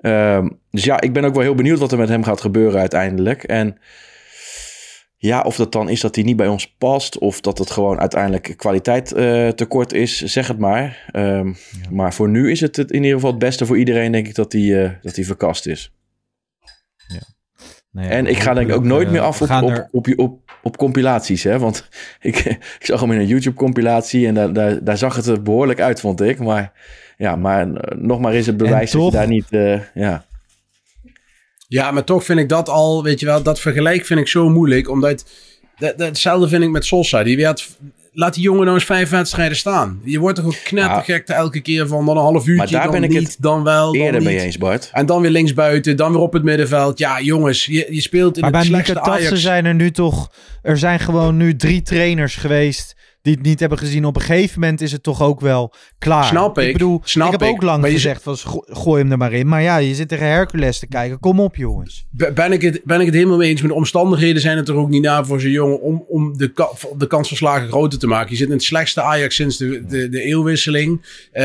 [0.00, 2.80] Uh, dus ja, ik ben ook wel heel benieuwd wat er met hem gaat gebeuren
[2.80, 3.42] uiteindelijk.
[3.42, 3.78] En
[5.18, 8.00] ja, of dat dan is dat hij niet bij ons past, of dat het gewoon
[8.00, 11.10] uiteindelijk kwaliteit uh, tekort is, zeg het maar.
[11.12, 11.90] Um, ja.
[11.90, 14.52] Maar voor nu is het in ieder geval het beste voor iedereen, denk ik, dat
[14.52, 15.92] hij, uh, dat hij verkast is.
[17.08, 17.20] Ja.
[17.90, 20.40] Nee, en ik ga denk ik ook nooit meer af op, op, op, op, op,
[20.62, 21.42] op, compilaties.
[21.42, 21.58] Hè?
[21.58, 21.88] Want
[22.20, 22.36] ik,
[22.78, 26.00] ik zag hem in een YouTube-compilatie en daar, daar, daar zag het er behoorlijk uit,
[26.00, 26.38] vond ik.
[26.38, 26.72] Maar
[27.16, 29.02] ja, maar nog maar is het bewijs toch...
[29.02, 29.46] dat je daar niet...
[29.50, 30.24] Uh, ja.
[31.68, 34.48] Ja, maar toch vind ik dat al, weet je wel, dat vergelijk vind ik zo
[34.48, 34.90] moeilijk.
[34.90, 35.24] Omdat,
[35.78, 37.22] dat, dat, hetzelfde vind ik met Sosa.
[37.22, 37.68] Die werd
[38.16, 40.00] laat die jongen nou eens vijf wedstrijden staan.
[40.04, 41.34] Je wordt toch ook knettergek ja.
[41.34, 43.92] elke keer van dan een half uurtje, maar daar dan ben ik niet, dan wel,
[43.92, 44.28] dan eerder niet.
[44.28, 44.90] mee eens, Bart.
[44.92, 46.98] En dan weer linksbuiten, dan weer op het middenveld.
[46.98, 49.40] Ja, jongens, je, je speelt in maar het bij slechtste Ajax.
[49.40, 50.30] zijn er nu toch...
[50.62, 54.04] Er zijn gewoon nu drie trainers geweest die het niet hebben gezien.
[54.04, 56.24] Op een gegeven moment is het toch ook wel klaar.
[56.24, 56.66] Snap ik.
[56.66, 58.36] Ik bedoel, Snap ik heb ook lang gezegd, van,
[58.66, 59.48] gooi hem er maar in.
[59.48, 61.20] Maar ja, je zit tegen Hercules te kijken.
[61.20, 62.06] Kom op, jongens.
[62.10, 63.60] Ben ik het, ben ik het helemaal mee eens.
[63.60, 65.80] Met de omstandigheden zijn het er ook niet na voor zo'n jongen...
[65.80, 66.52] om, om de,
[66.96, 68.30] de kans van slagen groter te maken.
[68.30, 71.00] Je zit in het slechtste Ajax sinds de, de, de eeuwwisseling.
[71.32, 71.44] Uh,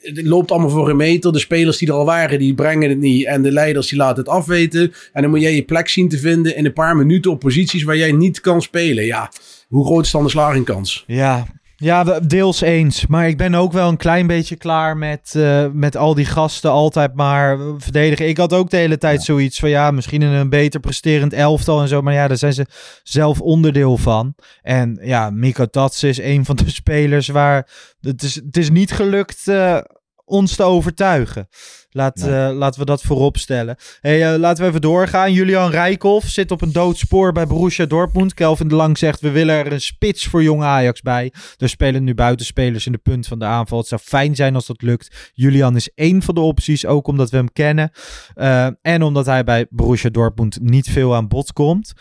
[0.00, 1.32] het loopt allemaal voor een meter.
[1.32, 3.26] De spelers die er al waren, die brengen het niet.
[3.26, 4.92] En de leiders, die laten het afweten.
[5.12, 6.56] En dan moet jij je plek zien te vinden...
[6.56, 9.04] in een paar minuten op posities waar jij niet kan spelen.
[9.04, 9.30] Ja,
[9.74, 11.04] hoe groot is dan de slagingkans?
[11.06, 13.06] Ja, Ja, deels eens.
[13.06, 16.70] Maar ik ben ook wel een klein beetje klaar met, uh, met al die gasten
[16.70, 18.28] altijd maar verdedigen.
[18.28, 21.88] Ik had ook de hele tijd zoiets van ja, misschien een beter presterend elftal en
[21.88, 22.02] zo.
[22.02, 22.66] Maar ja, daar zijn ze
[23.02, 24.34] zelf onderdeel van.
[24.62, 27.68] En ja, Miko Tats is een van de spelers waar
[28.00, 29.78] het is, het is niet gelukt uh,
[30.24, 31.48] ons te overtuigen.
[31.90, 33.76] Laat, uh, laten we dat voorop stellen.
[34.00, 35.32] Hey, uh, laten we even doorgaan.
[35.32, 38.34] Julian Rijkoff zit op een doodspoor bij Borussia Dortmund.
[38.34, 41.32] Kelvin de Lang zegt, we willen er een spits voor jong Ajax bij.
[41.56, 43.78] Er spelen nu buitenspelers in de punt van de aanval.
[43.78, 45.30] Het zou fijn zijn als dat lukt.
[45.32, 47.90] Julian is één van de opties, ook omdat we hem kennen.
[48.34, 51.92] Uh, en omdat hij bij Borussia Dortmund niet veel aan bod komt.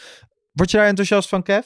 [0.53, 1.65] Word je daar enthousiast van, Kev?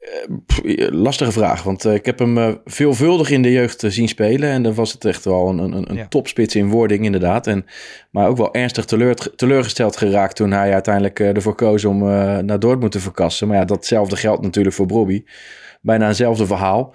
[0.00, 4.50] Uh, lastige vraag, want uh, ik heb hem uh, veelvuldig in de jeugd zien spelen.
[4.50, 6.08] En dan was het echt wel een, een, een ja.
[6.08, 7.46] topspits in wording, inderdaad.
[7.46, 7.66] En,
[8.10, 11.98] maar ook wel ernstig teleur, teleurgesteld geraakt toen hij uiteindelijk ervoor koos om
[12.44, 13.48] naar Dortmund te verkassen.
[13.48, 15.24] Maar ja, datzelfde geldt natuurlijk voor Bobby.
[15.80, 16.94] Bijna eenzelfde verhaal.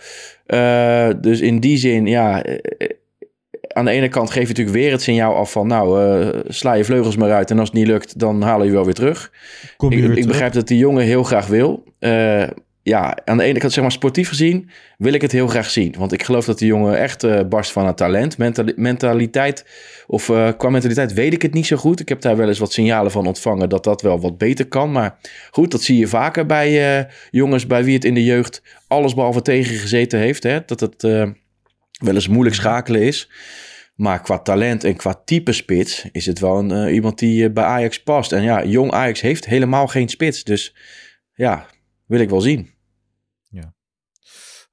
[1.22, 2.46] dus in die zin, ja.
[3.68, 6.86] Aan de ene kant geef je natuurlijk weer het signaal af van, nou, sla je
[6.86, 9.32] vleugels maar uit en als het niet lukt, dan halen je wel weer terug.
[9.78, 10.32] Kom je ik, weer ik terug?
[10.32, 11.84] begrijp dat die jongen heel graag wil
[12.86, 15.96] ja, aan de ene kant, zeg maar, sportief gezien, wil ik het heel graag zien.
[15.98, 18.38] Want ik geloof dat die jongen echt uh, barst van het talent.
[18.38, 19.66] Mentali mentaliteit,
[20.08, 22.00] of uh, qua mentaliteit weet ik het niet zo goed.
[22.00, 24.92] Ik heb daar wel eens wat signalen van ontvangen dat dat wel wat beter kan.
[24.92, 25.18] Maar
[25.52, 29.42] goed, dat zie je vaker bij uh, jongens bij wie het in de jeugd allesbehalve
[29.42, 30.44] tegengezeten heeft.
[30.44, 30.60] Hè?
[30.66, 33.30] Dat het wel eens moeilijk schakelen is.
[33.96, 38.04] Maar qua talent en qua type spits is het wel een, iemand die bij Ajax
[38.04, 38.32] past.
[38.32, 40.44] En ja, jong Ajax heeft helemaal geen spits.
[40.44, 40.76] Dus
[41.34, 41.66] ja,
[42.06, 42.74] wil ik wel zien.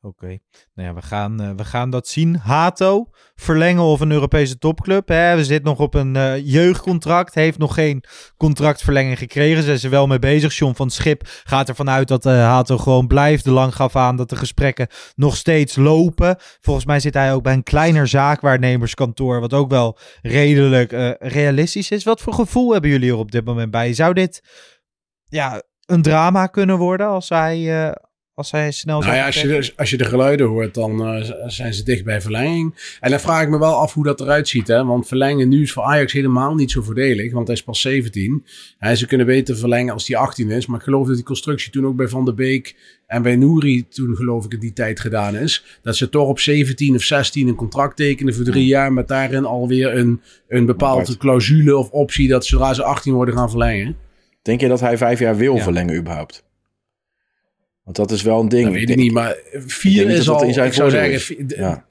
[0.04, 0.38] Oké,
[0.74, 2.36] nou ja, we gaan, uh, we gaan dat zien.
[2.36, 5.08] Hato, verlengen of een Europese topclub.
[5.08, 5.36] Hè?
[5.36, 7.34] We zitten nog op een uh, jeugdcontract.
[7.34, 8.04] Heeft nog geen
[8.36, 9.62] contractverlenging gekregen.
[9.62, 10.54] Zijn ze wel mee bezig.
[10.54, 13.44] John van Schip gaat ervan uit dat uh, Hato gewoon blijft.
[13.44, 16.36] De lang gaf aan dat de gesprekken nog steeds lopen.
[16.60, 19.40] Volgens mij zit hij ook bij een kleiner zaakwaarnemerskantoor.
[19.40, 22.04] Wat ook wel redelijk realistisch is.
[22.04, 23.92] Wat voor gevoel hebben jullie er op dit moment bij?
[23.92, 24.42] Zou dit
[25.28, 27.92] ja, een drama kunnen worden als hij
[28.34, 31.74] als hij snel nou ja, als je, als je de geluiden hoort, dan uh, zijn
[31.74, 32.96] ze dicht bij verlenging.
[33.00, 34.68] En dan vraag ik me wel af hoe dat eruit ziet.
[34.68, 34.84] Hè?
[34.84, 37.32] Want verlengen nu is voor Ajax helemaal niet zo voordelig.
[37.32, 38.44] Want hij is pas 17.
[38.78, 40.66] En ze kunnen beter verlengen als hij 18 is.
[40.66, 43.88] Maar ik geloof dat die constructie toen ook bij Van der Beek en bij Nouri
[43.88, 45.64] toen geloof ik in die tijd gedaan is.
[45.82, 48.92] Dat ze toch op 17 of 16 een contract tekenen voor drie jaar.
[48.92, 53.50] Met daarin alweer een, een bepaalde clausule of optie dat zodra ze 18 worden gaan
[53.50, 53.96] verlengen.
[54.42, 55.62] Denk je dat hij vijf jaar wil ja.
[55.62, 56.50] verlengen überhaupt?
[57.84, 58.64] Want dat is wel een ding.
[58.64, 61.44] Dat weet ik niet, maar vier is al, in zijn zou zeggen...
[61.48, 61.86] Ja.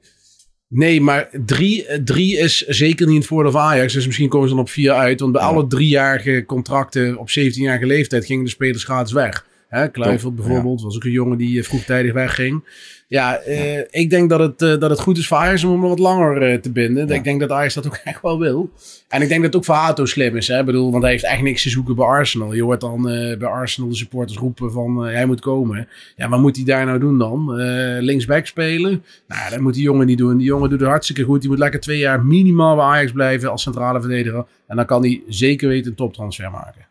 [0.68, 3.94] Nee, maar drie, drie is zeker niet in het voordeel van Ajax.
[3.94, 5.20] Dus misschien komen ze dan op vier uit.
[5.20, 5.48] Want bij ja.
[5.48, 9.46] alle driejarige contracten op 17-jarige leeftijd gingen de spelers gratis weg.
[9.72, 10.86] Hè, Kluivert bijvoorbeeld ja.
[10.86, 12.64] was ook een jongen die vroegtijdig wegging.
[13.08, 15.72] Ja, uh, ja, ik denk dat het, uh, dat het goed is voor Ajax om
[15.72, 17.08] hem wat langer uh, te binden.
[17.08, 17.14] Ja.
[17.14, 18.70] Ik denk dat Ajax dat ook echt wel wil.
[19.08, 20.48] En ik denk dat het ook voor Hato slim is.
[20.48, 20.60] Hè?
[20.60, 22.54] Ik bedoel, want hij heeft echt niks te zoeken bij Arsenal.
[22.54, 25.88] Je hoort dan bij Arsenal de supporters roepen van hij moet komen.
[26.16, 27.56] Ja, wat moet hij daar nou doen dan?
[28.00, 29.04] linksback spelen?
[29.28, 30.38] Nou, dat moet die jongen niet doen.
[30.38, 31.42] Die jongen doet het hartstikke goed.
[31.42, 34.46] Die moet lekker twee jaar minimaal bij Ajax blijven als centrale verdediger.
[34.68, 36.91] En dan kan hij zeker weten een toptransfer maken.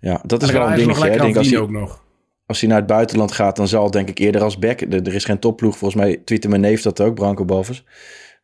[0.00, 1.10] Ja, dat is wel een dingetje.
[1.10, 2.02] Ik denk als hij ook nog
[2.50, 4.80] als hij naar het buitenland gaat, dan zal denk ik eerder als back.
[4.80, 7.84] Er is geen topploeg, volgens mij twitter mijn neef dat ook, Branko Bovers.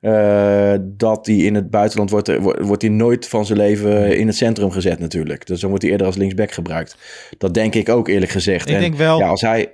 [0.00, 4.36] Uh, dat hij in het buitenland wordt, wordt hij nooit van zijn leven in het
[4.36, 5.46] centrum gezet natuurlijk.
[5.46, 6.96] Dus dan wordt hij eerder als linksback gebruikt.
[7.38, 8.68] Dat denk ik ook eerlijk gezegd.
[8.68, 9.18] Ik en, denk wel.
[9.18, 9.72] Ja, als, hij,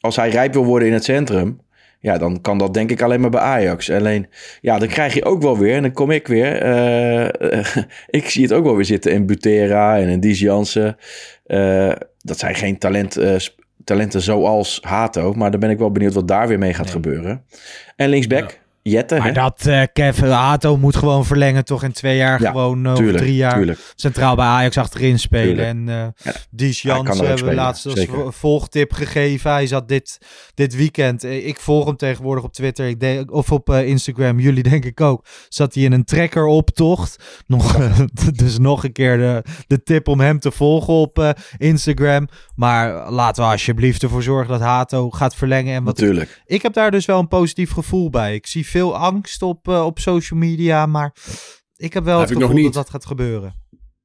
[0.00, 1.60] als hij rijp wil worden in het centrum,
[2.04, 3.90] ja, dan kan dat denk ik alleen maar bij Ajax.
[3.90, 4.26] Alleen,
[4.60, 6.66] ja, dan krijg je ook wel weer, en dan kom ik weer.
[6.66, 7.64] Uh,
[8.20, 10.96] ik zie het ook wel weer zitten in Butera en in Dies Jansen.
[11.46, 13.34] Uh, dat zijn geen talent, uh,
[13.84, 15.32] talenten zoals Hato.
[15.32, 16.92] Maar dan ben ik wel benieuwd wat daar weer mee gaat nee.
[16.92, 17.44] gebeuren.
[17.96, 18.60] En linksback.
[18.90, 19.16] Jette.
[19.16, 19.32] Maar hè?
[19.32, 23.16] dat uh, Kev Hato moet gewoon verlengen toch in twee jaar Ja, gewoon uh, tuurlijk,
[23.16, 23.92] of drie jaar tuurlijk.
[23.94, 25.46] centraal bij Ajax achterin spelen.
[25.46, 25.68] Tuurlijk.
[25.68, 26.40] En uh, Ja.
[26.50, 29.50] Dies Jans hebben we laatst als volgtip gegeven.
[29.50, 30.18] Hij zat dit,
[30.54, 34.40] dit weekend, eh, ik volg hem tegenwoordig op Twitter ik denk, of op eh, Instagram,
[34.40, 35.24] jullie denk ik ook.
[35.48, 37.42] Zat hij in een trekker optocht.
[37.46, 38.00] Nog, eh,
[38.42, 42.28] dus nog een keer de, de tip om hem te volgen op eh, Instagram.
[42.54, 45.74] Maar laten we alsjeblieft ervoor zorgen dat Hato gaat verlengen.
[45.74, 46.00] En wat
[46.46, 48.34] ik heb daar dus wel een positief gevoel bij.
[48.34, 51.14] Ik zie veel angst op, eh, op social media, maar
[51.76, 52.82] ik heb wel Heb het ik nog gevoel dat niet.
[52.84, 53.54] dat gaat gebeuren.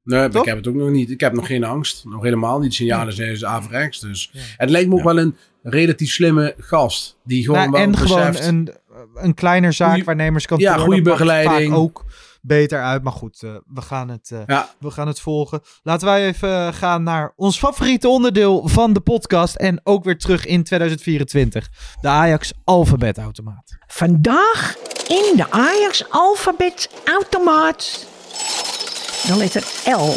[0.03, 1.09] Nee, ik heb het ook nog niet.
[1.09, 2.05] Ik heb nog geen angst.
[2.05, 2.73] Nog helemaal niet.
[2.73, 3.99] Signalen zijn dus averechts.
[3.99, 4.39] Dus Ja.
[4.57, 5.05] het lijkt me ook Ja.
[5.05, 7.17] wel een relatief slimme gast.
[7.23, 8.69] Die gewoon Nou, wel en gewoon een,
[9.15, 10.67] een kleiner zaakwaarnemerskantoor.
[10.67, 11.73] Ja, goede vaak begeleiding.
[11.73, 12.05] ook
[12.41, 13.03] beter uit.
[13.03, 14.69] Maar goed, eh, we, gaan het, eh, Ja.
[14.79, 15.61] we gaan het volgen.
[15.83, 19.55] Laten wij even eh, gaan naar ons favoriete onderdeel van de podcast.
[19.55, 21.69] En ook weer terug in 2024.
[22.01, 23.77] De Ajax alfabetautomaat.
[23.87, 24.75] Vandaag
[25.07, 28.07] in de Ajax alfabet automaat.
[29.27, 30.13] De letter L.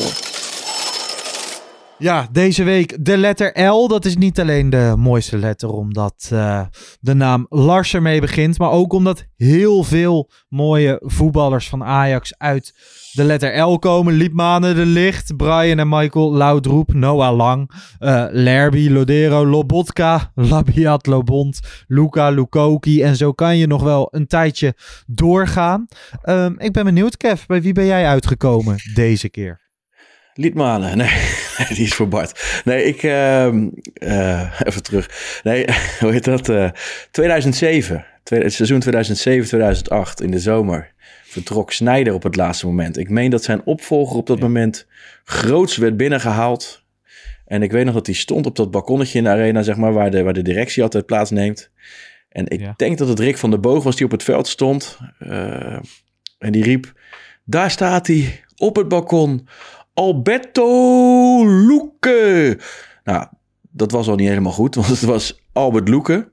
[2.02, 3.88] Ja, deze week de letter L.
[3.88, 6.62] Dat is niet alleen de mooiste letter omdat eh,
[7.00, 8.58] de naam Lars ermee begint.
[8.58, 12.74] Maar ook omdat heel veel mooie voetballers van Ajax uit
[13.12, 14.14] de letter L komen.
[14.14, 21.60] Liepmanen de Licht, Brian en Michael Laudroep, Noah Lang, eh Lerby, Lodero, Lobotka, Labiat, Lobond,
[21.86, 23.02] Luca, Lukoki.
[23.02, 24.74] En zo kan je nog wel een tijdje
[25.06, 25.86] doorgaan.
[26.22, 29.61] Ehm, ik ben benieuwd, Kev, bij wie ben jij uitgekomen deze keer?
[30.34, 30.96] Liedmanen.
[31.58, 32.60] Nee, die is voor Bart.
[32.64, 33.02] Nee, ik...
[33.02, 35.40] ehm, eh, even terug.
[35.42, 35.64] Nee,
[36.00, 36.48] hoe heet dat?
[36.48, 36.70] eh
[37.10, 38.04] 2007.
[38.22, 38.82] Tweede- het seizoen
[40.20, 40.92] 2007-2008 in de zomer
[41.24, 42.96] vertrok Snijder op het laatste moment.
[42.98, 44.86] Ik meen dat zijn opvolger op dat moment
[45.24, 46.82] groots werd binnengehaald.
[47.46, 49.92] En ik weet nog dat hij stond op dat balkonnetje in de arena, zeg maar,
[49.92, 51.70] waar de, waar de directie altijd plaatsneemt.
[52.28, 52.74] En ik Ja.
[52.76, 54.98] denk dat het Rick van der Boog was die op het veld stond.
[55.18, 55.78] eh,
[56.38, 56.92] en die riep,
[57.44, 59.48] daar staat hij op het balkon.
[59.94, 62.58] Alberto Luque.
[63.04, 63.26] Nou,
[63.70, 66.30] dat was al niet helemaal goed, want het was Albert Luque.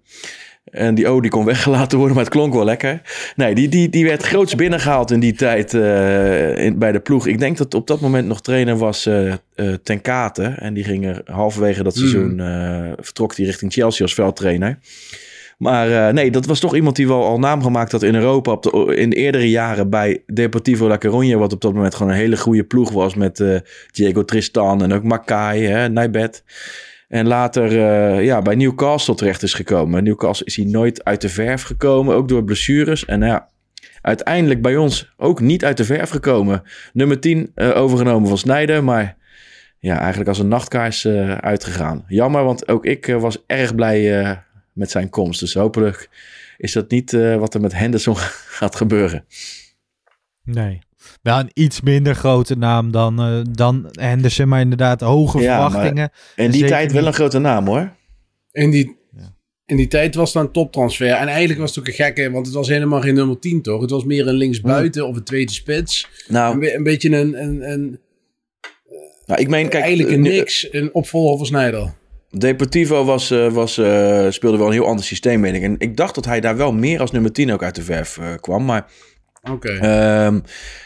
[0.71, 3.01] En die O die kon weggelaten worden, maar het klonk wel lekker.
[3.35, 7.27] Nee, die, die, die werd groots binnengehaald in die tijd eh, in, bij de ploeg.
[7.27, 10.43] Ik denk dat op dat moment nog trainer was eh eh, Ten Kate.
[10.43, 14.79] En die ging er halverwege dat seizoen, eh, vertrok hij richting Chelsea als veldtrainer.
[15.59, 18.51] Maar eh, nee, dat was toch iemand die wel al naam gemaakt had in Europa
[18.51, 21.37] op de, in de eerdere jaren bij Deportivo La Coruña.
[21.37, 23.55] Wat op dat moment gewoon een hele goede ploeg was met eh,
[23.91, 26.43] Diego Tristan en ook Makai, hè, Nijbet.
[27.07, 30.03] En later eh, ja, bij Newcastle terecht is gekomen.
[30.03, 33.05] Newcastle is hij nooit uit de verf gekomen, ook door blessures.
[33.05, 33.49] En ja,
[34.01, 36.63] uiteindelijk bij ons ook niet uit de verf gekomen.
[36.93, 39.17] Nummer 10 eh, overgenomen van Snijder, maar
[39.79, 41.07] ja, eigenlijk als een nachtkaars
[41.39, 42.05] uitgegaan.
[42.07, 44.37] Jammer, want ook ik was erg blij
[44.79, 45.39] met zijn komst.
[45.39, 46.09] Dus hopelijk
[46.57, 48.15] is dat niet eh, wat er met Henderson
[48.59, 49.25] gaat gebeuren.
[50.43, 50.79] Nee.
[51.21, 55.69] Wel een iets minder grote naam dan, eh, dan Henderson, maar inderdaad hoge Ja, maar-
[55.69, 56.11] verwachtingen.
[56.35, 57.95] In die tijd wel een grote naam hoor.
[58.51, 59.35] In die, Ja.
[59.65, 61.07] in die tijd was het een toptransfer.
[61.11, 63.81] En eigenlijk was het ook een gekke, want het was helemaal geen nummer 10 toch?
[63.81, 66.07] Het was meer een linksbuiten of een tweede spits.
[66.27, 67.99] Een, Nou, be- een beetje een, een, een
[69.25, 71.93] nou ik meen, kijk, eigenlijk een niks, een opvolger van Sneijder.
[72.37, 75.61] Deportivo was, eh, was, eh, speelde wel een heel ander systeem, weet ik.
[75.61, 78.17] En ik dacht dat hij daar wel meer als nummer 10 ook uit de verf
[78.17, 78.65] eh, kwam.
[78.65, 78.91] Maar
[79.51, 79.69] Oké.
[79.69, 80.39] Ehm,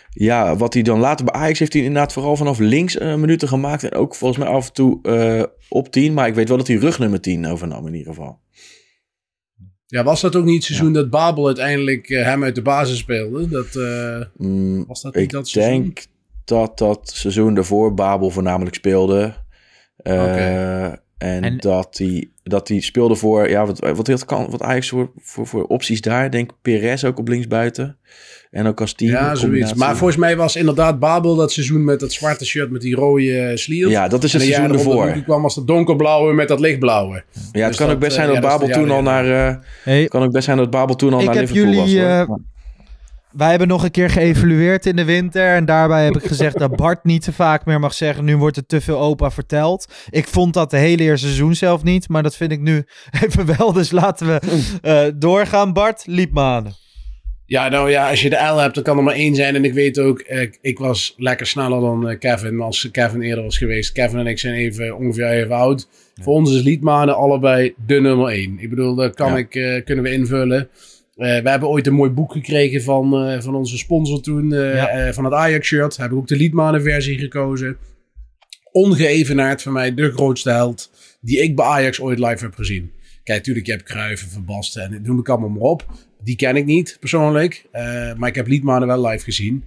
[0.10, 3.48] ja, wat hij dan later bij Ajax heeft hij inderdaad vooral vanaf links eh, minuten
[3.48, 3.84] gemaakt.
[3.84, 6.14] En ook volgens mij af en toe op 10.
[6.14, 8.40] Maar ik weet wel dat hij rug nummer 10 overnam in ieder geval.
[9.86, 13.48] Ja, was dat ook niet het seizoen dat Babel uiteindelijk hem uit de basis speelde?
[13.50, 13.74] Dat,
[14.38, 15.82] Mm, was dat niet ik dat seizoen?
[15.82, 16.06] denk
[16.46, 19.34] dat dat seizoen daarvoor Babel voornamelijk speelde.
[19.98, 21.02] Oké.
[21.24, 24.90] En, En- dat, hij, dat hij speelde voor, ja, wat, wat, wat, kan, wat Ajax
[24.90, 26.32] voor, voor, voor opties daar.
[26.32, 27.98] Denk Perez ook op linksbuiten.
[28.52, 29.12] En ook als team.
[29.12, 29.74] Ja, zoiets.
[29.74, 33.38] Maar volgens mij was inderdaad Babel dat seizoen met dat zwarte shirt met die rode
[33.40, 33.90] eh, slier.
[33.90, 35.06] Ja, dat is het seizoen ervoor.
[35.06, 37.24] Lucky kwam als dat donkerblauwe met dat lichtblauwe.
[37.52, 39.48] Ja, het Dus kan ook best eh, zijn dat Babel toen al naar...
[39.50, 42.02] eh, Hey, kan ook best zijn dat Babel toen al Ik naar heb Liverpool jullie,
[42.28, 42.38] was.
[43.36, 45.56] Wij hebben nog een keer geëvalueerd in de winter.
[45.56, 48.26] En daarbij heb ik gezegd dat Bart niet te vaak meer mag zeggen.
[48.26, 49.94] Nu wordt er te veel opa verteld.
[50.10, 52.10] Ik vond dat de hele eerste seizoen zelf niet.
[52.10, 52.84] Maar dat vind ik nu
[53.24, 53.74] even wel.
[53.74, 54.40] Dus laten we
[54.82, 55.74] eh, doorgaan.
[55.74, 56.74] Bart, Liepmanen.
[57.46, 59.56] Ja, nou ja, als je de L hebt, dan kan er maar één zijn.
[59.56, 63.44] En ik weet ook, eh, ik was lekker sneller dan eh, Kevin als Kevin eerder
[63.44, 63.92] was geweest.
[63.92, 65.88] Kevin en ik zijn even, ongeveer even oud.
[66.22, 68.60] Voor ons is Liedmanen allebei de nummer één.
[68.60, 69.38] Ik bedoel, dat kan Ja.
[69.38, 70.70] ik, kunnen we invullen.
[71.16, 74.76] Eh, we hebben ooit een mooi boek gekregen van, eh, van onze sponsor toen, eh,
[74.76, 75.14] Ja.
[75.14, 75.98] van het Ajax-shirt.
[75.98, 77.78] Heb ik ook de Liedmanen versie gekozen.
[78.72, 80.92] Ongeëvenaard voor mij de grootste held
[81.22, 82.92] die ik bij Ajax ooit live heb gezien.
[83.24, 85.86] Kijk, natuurlijk, je hebt Cruijff en Van Basten en noem ik allemaal maar op.
[86.24, 87.66] Die ken ik niet persoonlijk,
[88.18, 89.64] maar ik heb Liedmanen wel live gezien.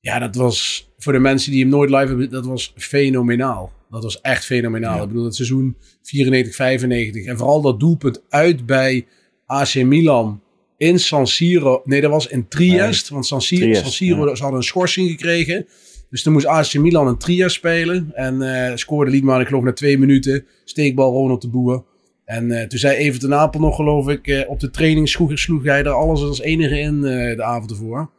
[0.00, 3.72] Ja, dat was voor de mensen die hem nooit live hebben, dat was fenomenaal.
[3.90, 4.96] Dat was echt fenomenaal.
[4.96, 5.02] Ja.
[5.02, 9.06] Ik bedoel, het seizoen 94, 95 en vooral dat doelpunt uit bij
[9.46, 10.41] AC Milan
[10.82, 11.82] in San Siro.
[11.84, 14.34] Nee, dat was in Triest, want San Siro, Triest, San Siro ja.
[14.34, 15.66] ze hadden een schorsing gekregen.
[16.10, 18.10] Dus toen moest AC Milan een Triest spelen.
[18.14, 20.46] En eh, scoorde Liedman, ik geloof, na twee minuten.
[20.64, 21.84] Steekbal Ronald de Boer.
[22.24, 25.38] En eh, toen zei Evert ten Apel nog, geloof ik, eh, op de training sloeg,
[25.38, 28.10] sloeg hij er alles als enige in de avond ervoor.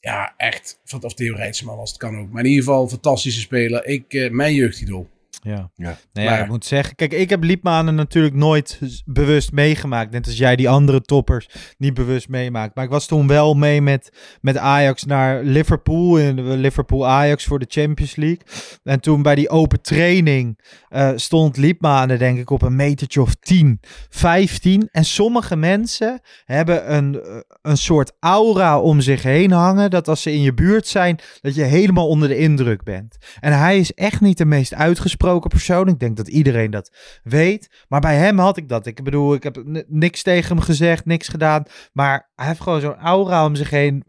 [0.00, 0.80] Ja, echt.
[1.00, 2.30] Of Theo Rijtsman als het kan ook.
[2.30, 3.86] Maar in ieder geval, fantastische speler.
[3.86, 5.08] Ik, mijn jeugdidool.
[5.42, 5.70] Ja.
[5.74, 5.96] Ja.
[6.12, 10.10] Nou ja, Maar- ik moet zeggen, kijk, ik heb Liepmanen natuurlijk nooit bewust meegemaakt.
[10.12, 12.74] Net als jij die andere toppers niet bewust meemaakt.
[12.74, 16.18] Maar ik was toen wel mee met, met Ajax naar Liverpool.
[16.18, 18.40] In Liverpool-Ajax voor de Champions League.
[18.82, 23.34] En toen bij die open training eh, stond Liepmanen denk ik op een metertje of
[23.34, 24.88] 10, 15.
[24.92, 29.90] En sommige mensen hebben een, eh, een soort aura om zich heen hangen.
[29.90, 33.16] Dat als ze in je buurt zijn, dat je helemaal onder de indruk bent.
[33.40, 35.88] En hij is echt niet de meest uitgesproken persoon.
[35.88, 37.84] Ik denk dat iedereen dat weet.
[37.88, 38.86] Maar bij hem had ik dat.
[38.86, 41.64] Ik bedoel, ik heb niks tegen hem gezegd, niks gedaan.
[41.92, 44.04] Maar hij heeft gewoon zo'n aura om zich heen.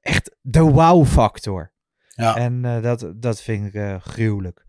[0.00, 1.72] Echt de wow-factor.
[2.20, 2.36] Ja.
[2.36, 4.64] En eh, dat, dat vind ik eh, gruwelijk.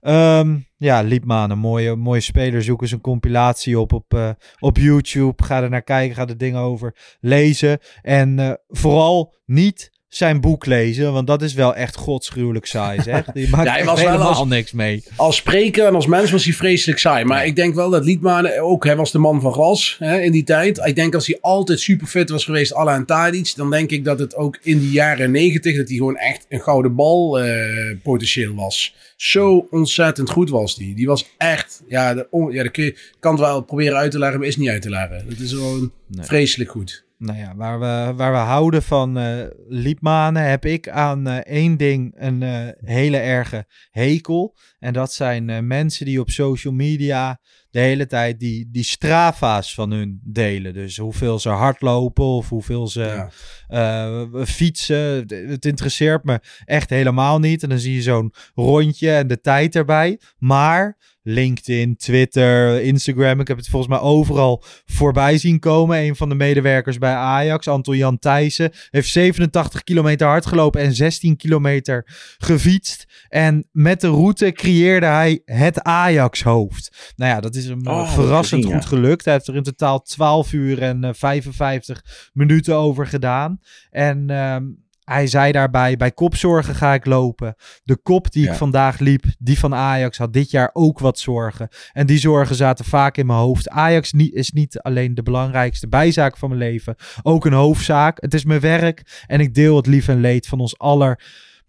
[0.00, 2.62] Ehm, ja, Liepman, een mooie, mooie speler.
[2.62, 5.44] Zoek eens een compilatie op op, eh, op YouTube.
[5.44, 7.78] Ga er naar kijken, ga er dingen over lezen.
[8.02, 13.24] En vooral niet zijn boek lezen, want dat is wel echt godsgruwelijk saai, zeg.
[13.24, 15.02] Die maakt Ja, hij was helemaal als- niks mee.
[15.16, 17.24] Als spreker en als mens was hij vreselijk saai.
[17.24, 20.32] Maar ik denk wel dat Liedman ook, hij was de man van glas hè, in
[20.32, 20.78] die tijd.
[20.86, 24.04] Ik denk als hij altijd super fit was geweest, à la Tadic, dan denk ik
[24.04, 27.96] dat het ook in die jaren negentig, dat hij gewoon echt een gouden bal eh,
[28.02, 28.94] potentieel was.
[29.16, 30.94] Zo ontzettend goed was die.
[30.94, 34.18] Die was echt, ja, de, ja, dat kun je, kan het wel proberen uit te
[34.18, 35.24] leggen, maar is niet uit te leggen.
[35.28, 36.24] Dat is gewoon Nee.
[36.26, 37.04] vreselijk goed.
[37.20, 41.76] Nou ja, waar we, waar we houden van eh liepmanen heb ik aan eh, één
[41.76, 44.56] ding een eh, hele erge hekel.
[44.78, 47.40] En dat zijn mensen die op social media
[47.70, 50.72] de hele tijd die, die strava's van hun delen.
[50.72, 53.30] Dus hoeveel ze hardlopen of hoeveel ze Ja.
[53.68, 55.24] eh, fietsen.
[55.28, 57.62] Het interesseert me echt helemaal niet.
[57.62, 60.20] En dan zie je zo'n rondje en de tijd erbij.
[60.38, 63.40] Maar LinkedIn, Twitter, Instagram.
[63.40, 65.98] Ik heb het volgens mij overal voorbij zien komen.
[65.98, 70.94] Een van de medewerkers bij Ajax, Anton Jan Thijssen, heeft 87 kilometer hard gelopen en
[70.94, 72.06] 16 kilometer
[72.38, 73.06] gefietst.
[73.28, 77.12] En met de route creëerde hij het Ajax-hoofd.
[77.16, 79.24] Nou ja, dat is hem eh, Oh, dat verrassend goed gelukt.
[79.24, 83.60] Hij heeft er in totaal 12 uur en eh, 55 minuten over gedaan.
[83.90, 84.64] En ehm,
[85.04, 87.54] hij zei daarbij, bij kopzorgen ga ik lopen.
[87.82, 88.50] De kop die Ja.
[88.50, 91.68] ik vandaag liep, die van Ajax, had dit jaar ook wat zorgen.
[91.92, 93.68] En die zorgen zaten vaak in mijn hoofd.
[93.68, 98.20] Ajax niet, is niet alleen de belangrijkste bijzaak van mijn leven, ook een hoofdzaak.
[98.20, 101.20] Het is mijn werk en ik deel het lief en leed van ons aller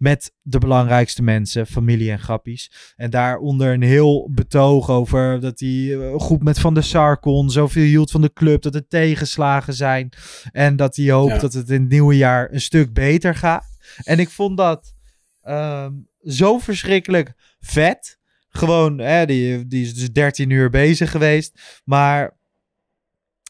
[0.02, 2.94] met de belangrijkste mensen, familie en grappies.
[2.96, 7.50] En daaronder een heel betoog over dat hij eh, goed met Van der Sar kon,
[7.50, 10.10] zoveel hield van de club, dat er tegenslagen zijn.
[10.52, 11.40] En dat hij hoopt Ja.
[11.40, 13.66] dat het in het nieuwe jaar een stuk beter gaat.
[14.04, 14.94] En ik vond dat
[15.42, 15.94] ehm,
[16.24, 18.20] zo verschrikkelijk vet.
[18.50, 21.82] Gewoon, hè, die, die is dus 13 uur bezig geweest.
[21.84, 22.38] Maar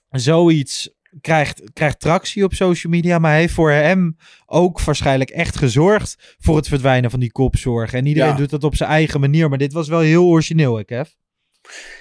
[0.09, 0.89] zoiets
[1.21, 3.19] krijgt, krijgt tractie op social media.
[3.19, 7.93] Maar heeft voor hem ook waarschijnlijk echt gezorgd voor het verdwijnen van die kopzorg.
[7.93, 8.35] En iedereen Ja.
[8.35, 9.49] doet dat op zijn eigen manier.
[9.49, 11.07] Maar dit was wel heel origineel, ik heb.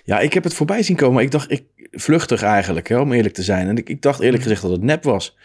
[0.04, 1.22] Ja, ik heb het voorbij zien komen.
[1.22, 3.68] Ik dacht, ik, vluchtig eigenlijk, hè, om eerlijk te zijn.
[3.68, 5.36] En ik, ik dacht eerlijk gezegd dat het nep was.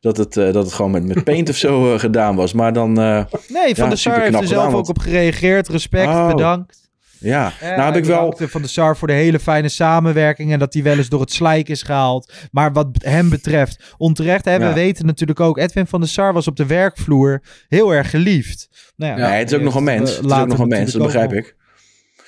[0.00, 2.52] Dat het, eh, dat het gewoon met, met paint of zo eh, gedaan was.
[2.52, 5.68] Maar dan, eh, Nee, Van Ja, der Sar heeft er zelf ook op gereageerd.
[5.68, 6.28] Respect, Oh.
[6.28, 6.83] bedankt.
[7.24, 7.52] Ja.
[7.60, 8.36] Eh, nou heb ik wel...
[8.38, 11.32] Van de Sar voor de hele fijne samenwerking en dat hij wel eens door het
[11.32, 12.32] slijk is gehaald.
[12.50, 16.46] Maar wat hem betreft, onterecht, hè, we weten natuurlijk ook, Edwin van der Sar was
[16.48, 18.68] op de werkvloer heel erg geliefd.
[18.96, 20.10] Nou ja, nee, het is ook nog een mens.
[20.10, 21.56] eh, Het is ook nog een mens, dat begrijp ik.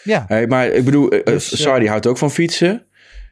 [0.03, 2.84] Ja, Hey, maar ik bedoel, eh, Dus, eh, Sar die houdt ook van fietsen.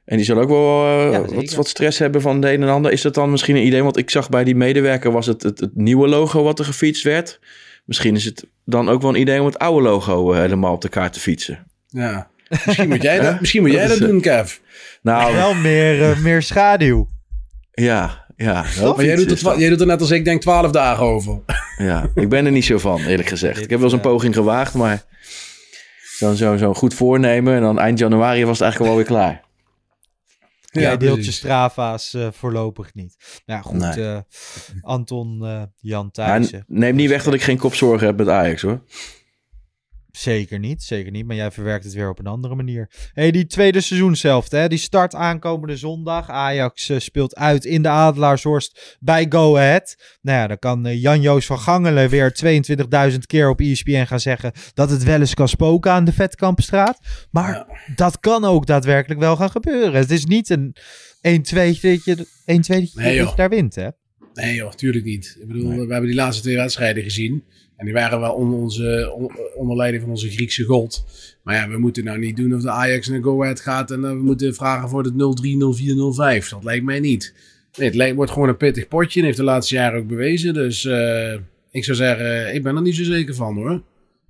[0.04, 2.68] En die zal ook wel eh, Ja, wat, wat stress hebben van de een en
[2.68, 2.92] ander.
[2.92, 3.82] Is dat dan misschien een idee?
[3.82, 7.02] Want ik zag bij die medewerker was het het, het nieuwe logo wat er gefietst
[7.04, 7.40] werd.
[7.84, 10.80] Misschien is het dan ook wel een idee om het oude logo eh, helemaal op
[10.80, 11.66] de kaart te fietsen.
[11.88, 12.28] Ja.
[12.66, 14.56] Misschien moet jij dat, misschien moet Dat jij is, dat eh, doen, Kev.
[15.02, 17.08] Nou, wel meer, eh, meer schaduw.
[17.70, 18.64] ja, ja.
[18.80, 21.40] Maar jij doet, het, jij doet er net als ik denk twaalf dagen over.
[21.78, 23.62] Ja, ik ben er niet zo van, eerlijk gezegd.
[23.62, 25.02] Ik heb wel eens een poging gewaagd, maar
[26.18, 27.54] zo'n zo, zo goed voornemen.
[27.54, 29.42] En dan eind januari was het eigenlijk al wel weer klaar.
[30.82, 31.36] Ja, deeltje precies.
[31.36, 33.16] Strava's eh, voorlopig niet.
[33.46, 34.04] Nou goed, Nee.
[34.04, 34.18] eh,
[34.80, 36.64] Anton eh, Jan Ja, Thijssen.
[36.68, 38.82] neem niet weg dat ik geen kopzorgen heb met Ajax, hoor.
[40.16, 41.26] Zeker niet, zeker niet.
[41.26, 42.90] Maar jij verwerkt het weer op een andere manier.
[43.12, 46.30] hey, die tweede seizoenshelft, hè, die start aankomende zondag.
[46.30, 50.18] Ajax eh, speelt uit in de Adelaarshorst bij Go Ahead.
[50.20, 52.36] Nou ja, dan kan eh, Jan-Joos van Gangelen weer
[53.10, 54.52] 22.000 keer op ESPN gaan zeggen...
[54.74, 56.98] dat het wel eens kan spoken aan de Vetkampstraat.
[57.30, 60.00] Maar dat kan ook daadwerkelijk wel gaan gebeuren.
[60.00, 60.80] Het is niet een 1-2
[61.20, 63.88] dat je, 1 2 dat je Nee, daar wint, hè?
[64.34, 65.36] Nee joh, tuurlijk niet.
[65.40, 65.86] Ik bedoel, Nee.
[65.86, 67.42] we hebben die laatste twee wedstrijden gezien.
[67.76, 71.04] En die waren wel onder, onze, on- onder leiding van onze Griekse god.
[71.42, 73.90] Maar ja, we moeten nou niet doen of de Ajax naar Go Ahead gaat.
[73.90, 75.94] En eh, we moeten vragen voor het 0-3, 0-4,
[76.44, 76.48] 0-5.
[76.48, 77.34] Dat lijkt mij niet.
[77.78, 79.18] Nee, het lijkt, wordt gewoon een pittig potje.
[79.20, 80.54] En heeft de laatste jaren ook bewezen.
[80.54, 81.32] Dus eh,
[81.70, 83.82] ik zou zeggen, ik ben er niet zo zeker van hoor.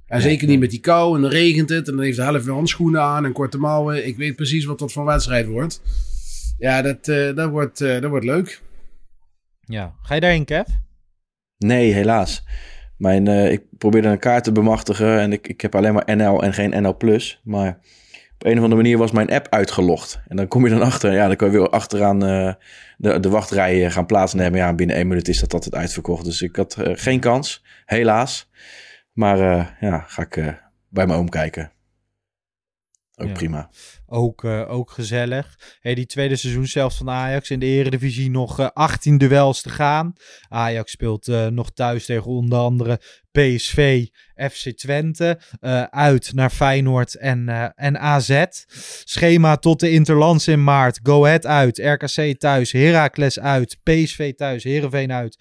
[0.06, 2.44] En zeker niet met die kou en dan regent het en dan heeft de helft
[2.44, 4.06] weer handschoenen aan en korte mouwen.
[4.06, 5.82] Ik weet precies wat dat voor wedstrijd wordt.
[6.58, 8.62] Ja, dat, uh, dat, wordt, uh, dat wordt leuk.
[9.66, 10.66] Ja, ga je daarin, Kev?
[11.58, 12.44] Nee, helaas.
[12.96, 16.42] Mijn, uh, ik probeerde een kaart te bemachtigen en ik, ik heb alleen maar NL
[16.42, 17.20] en geen NL+.
[17.42, 17.78] Maar
[18.34, 20.20] op een of andere manier was mijn app uitgelogd.
[20.28, 22.56] En dan kom je dan achter, ja, dan kan je weer achteraan de,
[22.96, 24.58] de wachtrij gaan plaatsnemen.
[24.58, 26.24] Ja, binnen één minuut is dat altijd uitverkocht.
[26.24, 28.50] Dus ik had geen kans, helaas.
[29.12, 29.38] Maar
[29.80, 30.34] ja, ga ik
[30.88, 31.72] bij mijn oom kijken.
[33.16, 33.70] Ook prima.
[34.06, 35.58] Ook, uh, ook gezellig.
[35.80, 39.68] Hey, die tweede seizoen zelfs van Ajax in de Eredivisie nog uh, 18 duels te
[39.68, 40.12] gaan.
[40.48, 43.00] Ajax speelt uh, nog thuis tegen onder andere
[43.32, 44.06] PSV,
[44.50, 45.40] FC Twente.
[45.90, 48.44] Uit naar Feyenoord en, en AZ.
[49.04, 51.00] Schema tot de Interlands in maart.
[51.02, 51.78] Go Ahead uit.
[51.78, 52.72] RKC thuis.
[52.72, 53.78] Heracles uit.
[53.82, 54.64] PSV thuis.
[54.64, 55.36] Heerenveen uit.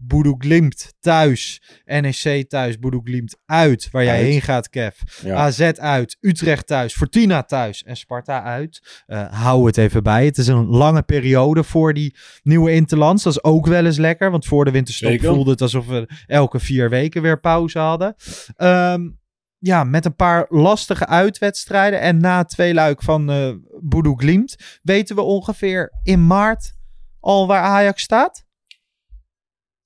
[0.00, 1.62] Boedoe Glimt thuis.
[1.84, 2.78] NEC thuis.
[2.78, 3.88] Boedoe Glimt uit.
[3.90, 4.26] Waar jij uit.
[4.26, 5.00] heen gaat, Kev.
[5.22, 5.34] Ja.
[5.34, 6.16] AZ uit.
[6.20, 6.94] Utrecht thuis.
[6.94, 7.82] Fortuna thuis.
[7.82, 9.04] En Sparta uit.
[9.06, 10.24] Uh, hou het even bij.
[10.24, 13.22] Het is een lange periode voor die nieuwe Interlands.
[13.22, 14.30] Dat is ook wel eens lekker.
[14.30, 15.34] Want voor de winterstop Zeker.
[15.34, 18.14] voelde het alsof we elke vier weken weer pauze hadden.
[18.56, 19.18] Um,
[19.58, 22.00] ja, met een paar lastige uitwedstrijden.
[22.00, 26.72] En na twee luik van uh, Boedoe Glimt weten we ongeveer in maart
[27.20, 28.46] al waar Ajax staat.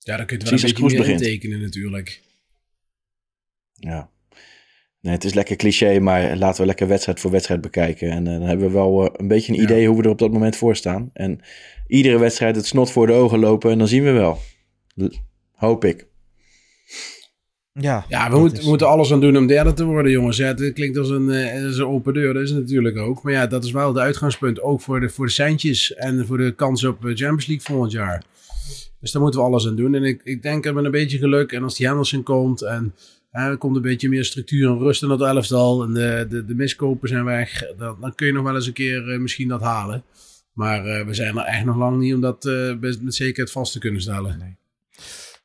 [0.03, 2.21] Ja, dan kun je het wel een beetje meer tekenen natuurlijk.
[3.73, 4.09] Ja.
[5.01, 8.09] Nee, het is lekker cliché, maar laten we lekker wedstrijd voor wedstrijd bekijken.
[8.09, 9.87] En uh, dan hebben we wel uh, een beetje een idee ja.
[9.87, 11.09] hoe we er op dat moment voor staan.
[11.13, 11.39] En
[11.87, 14.39] iedere wedstrijd het snot voor de ogen lopen en dan zien we wel.
[14.95, 15.09] L
[15.51, 16.07] hoop ik.
[17.71, 18.63] Ja, ja we, moet, is...
[18.63, 20.37] we, moeten alles aan doen om derde te worden, jongens.
[20.37, 23.23] Ja, het klinkt als een, uh, als een open deur, dat is het natuurlijk ook.
[23.23, 26.37] Maar ja, dat is wel de uitgangspunt, ook voor de, voor de centjes en voor
[26.37, 28.23] de kans op Champions League volgend jaar.
[29.03, 29.95] Dus daar moeten we alles aan doen.
[29.95, 32.93] En ik, ik denk met een beetje geluk, en als die Henderson komt en
[33.31, 36.55] er komt een beetje meer structuur en rust in dat elftal en de, de, de
[36.55, 39.61] miskopen zijn weg, dan, dan kun je nog wel eens een keer uh, misschien dat
[39.61, 40.03] halen.
[40.53, 43.73] Maar uh, we zijn er echt nog lang niet om dat uh, met zekerheid vast
[43.73, 44.37] te kunnen stellen.
[44.37, 44.55] Nee.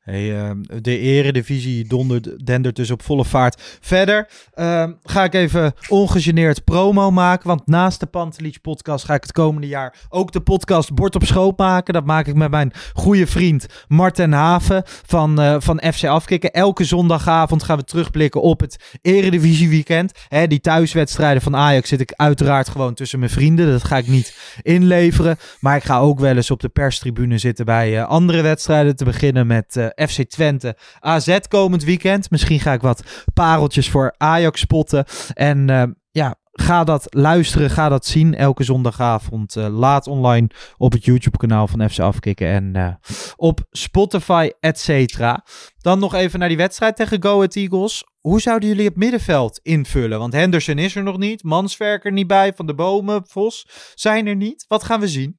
[0.08, 0.50] Hey, uh,
[0.82, 4.28] de eredivisie dondert, dendert dus op volle vaart verder.
[4.54, 7.48] Uh, ga ik even ongegeneerd promo maken.
[7.48, 11.24] Want naast de Pantelich podcast ga ik het komende jaar ook de podcast Bord op
[11.24, 11.94] Schoot maken.
[11.94, 16.52] Dat maak ik met mijn goede vriend Marten Haven van, uh, van FC Afkikken.
[16.52, 20.12] Elke zondagavond gaan we terugblikken op het eredivisie weekend.
[20.48, 23.70] Die thuiswedstrijden van Ajax zit ik uiteraard gewoon tussen mijn vrienden.
[23.70, 25.36] Dat ga ik niet inleveren.
[25.60, 28.96] Maar ik ga ook wel eens op de perstribune zitten bij uh, andere wedstrijden.
[28.96, 32.30] Te beginnen met uh, FC Twente AZ komend weekend.
[32.30, 33.02] Misschien ga ik wat
[33.34, 35.04] pareltjes voor Ajax spotten.
[35.34, 39.56] En uh, ja, ga dat luisteren, ga dat zien elke zondagavond.
[39.56, 42.94] Uh, laat online op het YouTube-kanaal van FC Afkikken en uh,
[43.36, 45.44] op Spotify, et cetera.
[45.78, 48.04] Dan nog even naar die wedstrijd tegen Go Ahead Eagles.
[48.20, 50.18] Hoe zouden jullie het middenveld invullen?
[50.18, 54.36] Want Henderson is er nog niet, Manswerker niet bij, Van de Bomen, Vos zijn er
[54.36, 54.64] niet.
[54.68, 55.38] Wat gaan we zien?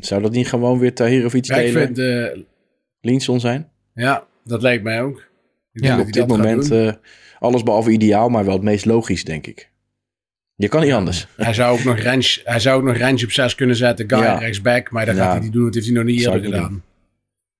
[0.00, 1.82] Zou dat niet gewoon weer Tahir of iets ja, delen?
[1.82, 2.44] Ik vind, uh,
[3.00, 3.68] Linson zijn?
[3.94, 5.28] Ja, dat lijkt mij ook.
[5.72, 6.92] Ik ja, op dit moment uh,
[7.38, 9.70] alles behalve ideaal, maar wel het meest logisch, denk ik.
[10.54, 11.26] Je kan niet anders.
[11.36, 14.22] Hij zou ook nog range, hij zou ook nog range op 6 kunnen zetten, guy
[14.22, 14.38] ja.
[14.38, 15.22] rechtsback, maar dat ja.
[15.22, 15.64] gaat hij niet doen.
[15.64, 16.82] Dat heeft hij nog niet eerder gedaan.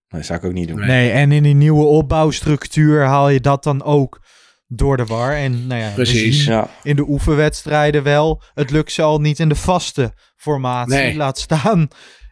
[0.09, 0.79] Dat zou ik ook niet doen.
[0.79, 0.89] Nee.
[0.89, 4.21] nee, en in die nieuwe opbouwstructuur haal je dat dan ook
[4.67, 5.35] door de war.
[5.35, 6.45] En nou ja, Precies.
[6.45, 6.69] Ja.
[6.83, 8.43] in de oefenwedstrijden wel.
[8.55, 10.95] Het lukt ze al niet in de vaste formatie.
[10.95, 11.17] Nee.
[11.17, 11.89] Laat staan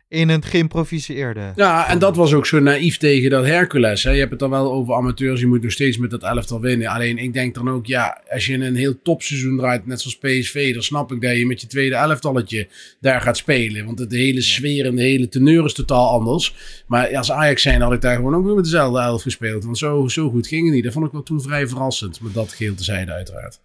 [0.09, 1.53] in een geïmproviseerde.
[1.57, 4.03] Ja, en dat was ook zo naïef tegen dat Hercules.
[4.03, 4.11] Hè.
[4.11, 6.89] Je hebt het dan wel over amateurs, je moet nog steeds met dat elftal winnen.
[6.89, 10.73] Alleen ik denk dan ook, ja, als je een heel topseizoen draait, net zoals PSV,
[10.73, 12.69] dan snap ik dat je met je tweede elftalletje
[13.01, 13.85] daar gaat spelen.
[13.85, 16.55] Want de hele sfeer en de hele teneur is totaal anders.
[16.87, 19.65] Maar als Ajax zijn had ik daar gewoon ook weer met dezelfde elf gespeeld.
[19.65, 20.85] Want zo, zo goed ging het niet.
[20.85, 23.61] Dat vond ik wel toen vrij verrassend, met dat geheel tezijde uiteraard.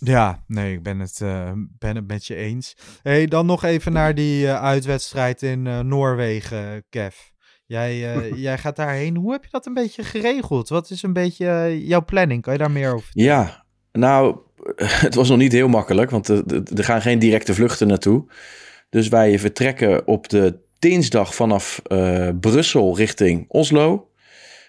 [0.00, 2.76] Ja, nee, ik ben het, uh, ben het met je eens.
[3.02, 7.16] Hey, dan nog even naar die uh, uitwedstrijd in uh, Noorwegen, Kev.
[7.66, 7.98] Jij,
[8.46, 9.16] jij gaat daarheen.
[9.16, 10.68] Hoe heb je dat een beetje geregeld?
[10.68, 12.42] Wat is een beetje jouw planning?
[12.42, 14.38] Kan je daar meer over Ja, nou,
[15.06, 18.26] het was nog niet heel makkelijk, want er, er gaan geen directe vluchten naartoe.
[18.90, 21.82] Dus wij vertrekken op de dinsdag vanaf
[22.40, 24.10] Brussel richting Oslo.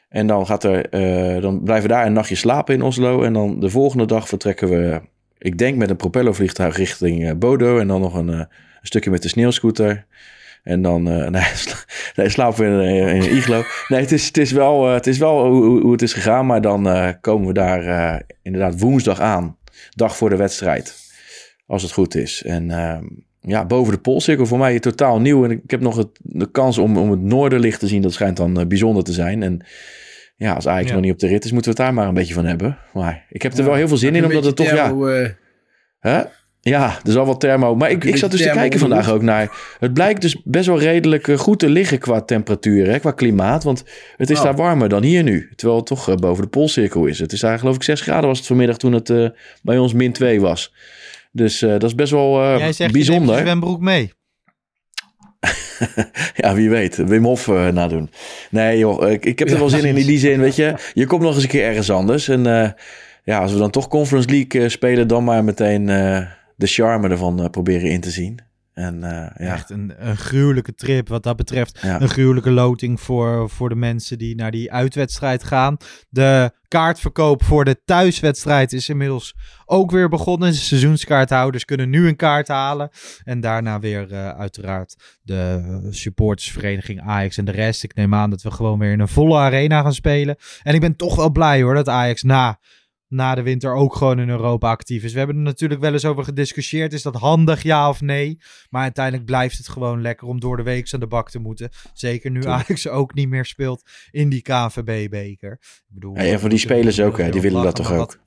[0.10, 0.90] En dan, gaat er,
[1.42, 3.24] dan blijven we daar een nachtje slapen in Oslo.
[3.24, 5.02] En dan de volgende dag vertrekken we
[5.40, 7.80] ik denk met een propellervliegtuig richting uh, Bodo.
[7.80, 8.48] En dan nog een, uh, een,
[8.82, 10.06] stukje met de sneeuwscooter.
[10.64, 11.30] En dan uh,
[12.16, 13.64] nee, slapen we in, in een iglo.
[13.88, 16.46] Nee, het is, het is wel, het is wel hoe, hoe, het is gegaan.
[16.46, 19.58] Maar dan komen we daar inderdaad woensdag aan.
[19.96, 20.96] Dag voor de wedstrijd.
[21.68, 22.44] Als het goed is.
[22.44, 23.04] En ehm,
[23.42, 25.44] ja, boven de Poolcirkel voor mij totaal nieuw.
[25.44, 28.02] En ik heb nog het, de kans om, om het noorderlicht te zien.
[28.02, 29.44] Dat schijnt dan bijzonder te zijn.
[29.44, 29.62] En
[30.40, 30.94] ja, als Ajax Ja.
[30.94, 32.78] nog niet op de rit is, moeten we het daar maar een beetje van hebben.
[32.94, 33.66] Maar ik heb er Ja.
[33.66, 34.92] wel heel veel zin in, omdat het toch, ja...
[34.92, 35.30] eh,
[36.00, 36.22] Hè?
[36.62, 37.76] Ja, er is al wat thermo.
[37.76, 39.52] Maar ik, ik zat dus te kijken vandaag ook naar...
[39.80, 43.64] Het blijkt dus best wel redelijk eh, goed te liggen qua temperatuur, hè, qua klimaat.
[43.64, 43.84] Want
[44.18, 44.44] het is Oh.
[44.44, 45.52] daar warmer dan hier nu.
[45.56, 47.20] Terwijl het toch eh, boven de poolcirkel is.
[47.20, 49.34] Het is daar geloof ik 6 graden was het vanmiddag toen het
[49.64, 50.74] bij ons min 2 was.
[51.32, 53.36] Dus dat is best wel eh, Jij zegt, bijzonder.
[53.36, 54.12] je zwembroek mee.
[56.36, 56.96] Ja, wie weet.
[56.96, 58.10] Wim Hof eh, nadoen.
[58.52, 60.74] Nee joh, ik, ik heb er wel zin in in die zin, weet je.
[60.94, 62.28] Je komt nog eens een keer ergens anders.
[62.28, 62.70] En eh,
[63.24, 65.86] ja, als we dan toch Conference League eh, spelen, dan maar meteen
[66.56, 68.40] de charme ervan proberen in te zien.
[68.80, 71.80] En eh, ja, Echt een, een gruwelijke trip wat dat betreft.
[71.82, 72.02] Ja.
[72.02, 75.78] Een gruwelijke loting voor, voor de mensen die naar die uitwedstrijd gaan.
[76.10, 80.52] De kaartverkoop voor de thuiswedstrijd is inmiddels ook weer begonnen.
[80.52, 82.90] De seizoenskaarthouders kunnen nu een kaart halen.
[83.24, 87.84] En daarna weer eh, uiteraard de supportersvereniging Ajax en de rest.
[87.84, 90.36] Ik neem aan dat we gewoon weer in een volle arena gaan spelen.
[90.64, 92.60] En ik ben toch wel blij hoor dat Ajax na
[93.10, 95.12] na de winter ook gewoon in Europa actief is.
[95.12, 96.94] We hebben er natuurlijk wel eens over gediscussieerd.
[96.94, 98.38] Is dat handig, ja of nee?
[98.70, 101.70] Maar uiteindelijk blijft het gewoon lekker om door de week aan de bak te moeten.
[101.94, 102.46] Zeker nu.
[102.46, 105.52] Ajax ook niet meer speelt in die KNVB-beker.
[105.62, 107.30] Ik bedoel, Ja, en voor die spelers ook, hè.
[107.30, 107.98] Die willen dat toch ook?
[107.98, 108.20] wat-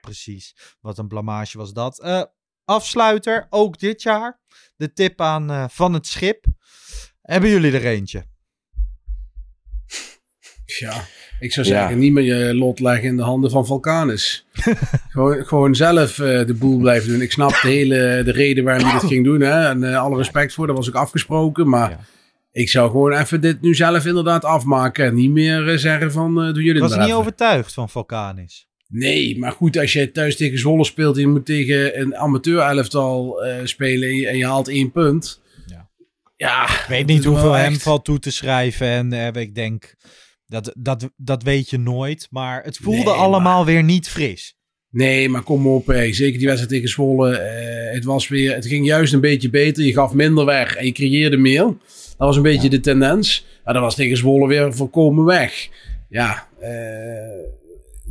[0.00, 0.76] Precies.
[0.80, 2.00] Wat een blamage was dat.
[2.00, 2.22] Eh,
[2.64, 4.40] afsluiter, ook dit jaar.
[4.76, 6.44] De tip aan eh, Van het Schip.
[7.22, 8.24] Hebben jullie er eentje?
[10.64, 11.04] Ja,
[11.40, 11.72] ik zou Ja.
[11.78, 14.46] zeggen, niet meer je lot leggen in de handen van Vulcanus.
[15.08, 17.20] gewoon, gewoon zelf eh, de boel blijven doen.
[17.20, 19.40] Ik snap de hele de reden waarom hij dat ging doen.
[19.40, 19.68] Hè?
[19.68, 21.68] En eh, alle respect voor, dat was ook afgesproken.
[21.68, 21.98] Maar Ja.
[22.52, 25.04] ik zou gewoon even dit nu zelf inderdaad afmaken.
[25.06, 27.18] En niet meer eh, zeggen van, doe jullie Ik het was niet even.
[27.18, 28.66] overtuigd van Vulcanis.
[28.88, 33.42] Nee, maar goed, als je thuis tegen Zwolle speelt en je moet tegen een amateur-elftal
[33.44, 35.40] eh, spelen en je, en je haalt één punt.
[35.66, 35.88] Ja.
[36.36, 38.86] Ja, Ik weet dat niet hoeveel hem echt- valt toe te schrijven.
[38.86, 39.94] En ik denk,
[40.46, 42.26] dat, dat, dat weet je nooit.
[42.30, 44.54] Maar het voelde Nee, allemaal weer niet fris.
[44.90, 45.84] Nee, maar kom op.
[46.10, 47.36] Zeker die wedstrijd tegen Zwolle.
[47.36, 49.84] eh, het, was weer, het ging juist een beetje beter.
[49.84, 51.62] Je gaf minder weg en je creëerde meer.
[51.64, 51.76] Dat
[52.16, 53.46] was een beetje de tendens.
[53.64, 55.68] Maar dat was tegen Zwolle weer volkomen weg.
[56.08, 56.70] Ja, eh,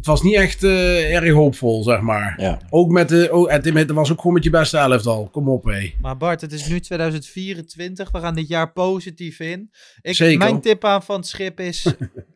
[0.06, 2.34] het was niet echt eh, erg hoopvol, zeg maar.
[2.42, 2.60] Ja.
[2.70, 5.30] Ook met de, oh, het, het was ook gewoon met je beste elftal.
[5.32, 5.94] Kom op, hé.
[6.02, 8.12] Maar Bart, het is nu 2024.
[8.12, 9.72] We gaan dit jaar positief in.
[10.02, 10.38] Ik, Zeker.
[10.38, 11.86] Mijn tip aan Van het Schip is...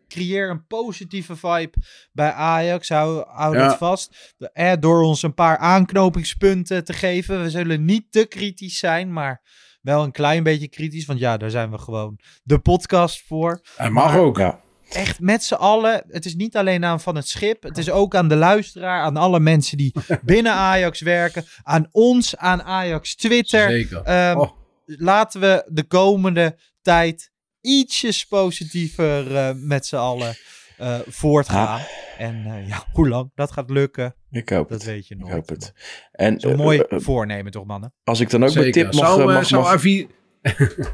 [0.08, 1.74] creëer een positieve vibe
[2.12, 2.90] bij Ajax.
[2.90, 3.68] Hou, hou Ja.
[3.68, 4.36] dat vast.
[4.54, 7.42] Eh, door ons een paar aanknopingspunten te geven.
[7.44, 9.42] We zullen niet te kritisch zijn, maar
[9.82, 11.06] wel een klein beetje kritisch.
[11.06, 13.62] Want ja, daar zijn we gewoon de podcast voor.
[13.76, 14.38] Hij mag Maar- ook.
[14.38, 14.60] Ja.
[14.94, 16.04] Echt met z'n allen.
[16.08, 17.64] Het is niet alleen aan van het schip.
[17.64, 21.46] Het is ook aan de luisteraar, aan alle mensen die binnen Ajax werken.
[21.64, 23.70] Aan ons, aan Ajax Twitter.
[23.70, 24.02] Zeker.
[24.04, 24.58] Ehm, Oh.
[24.86, 27.32] Laten we de komende tijd
[27.62, 30.36] ietsjes positiever eh, met z'n allen
[30.78, 31.82] eh, voortgaan.
[32.18, 34.88] En eh, ja, hoe lang dat gaat lukken, Ik hoop dat het.
[34.88, 35.34] weet je Ik nooit.
[35.34, 35.74] hoop het.
[36.12, 37.94] En Zo'n mooi voornemen toch, mannen?
[38.04, 38.84] als ik dan ook mijn Zeker.
[38.92, 40.08] tip mag, zou, mag, zou mag, Avi-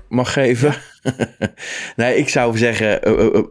[0.09, 0.75] mag geven.
[1.95, 3.43] nee, ik zou zeggen, eh, eh, eh,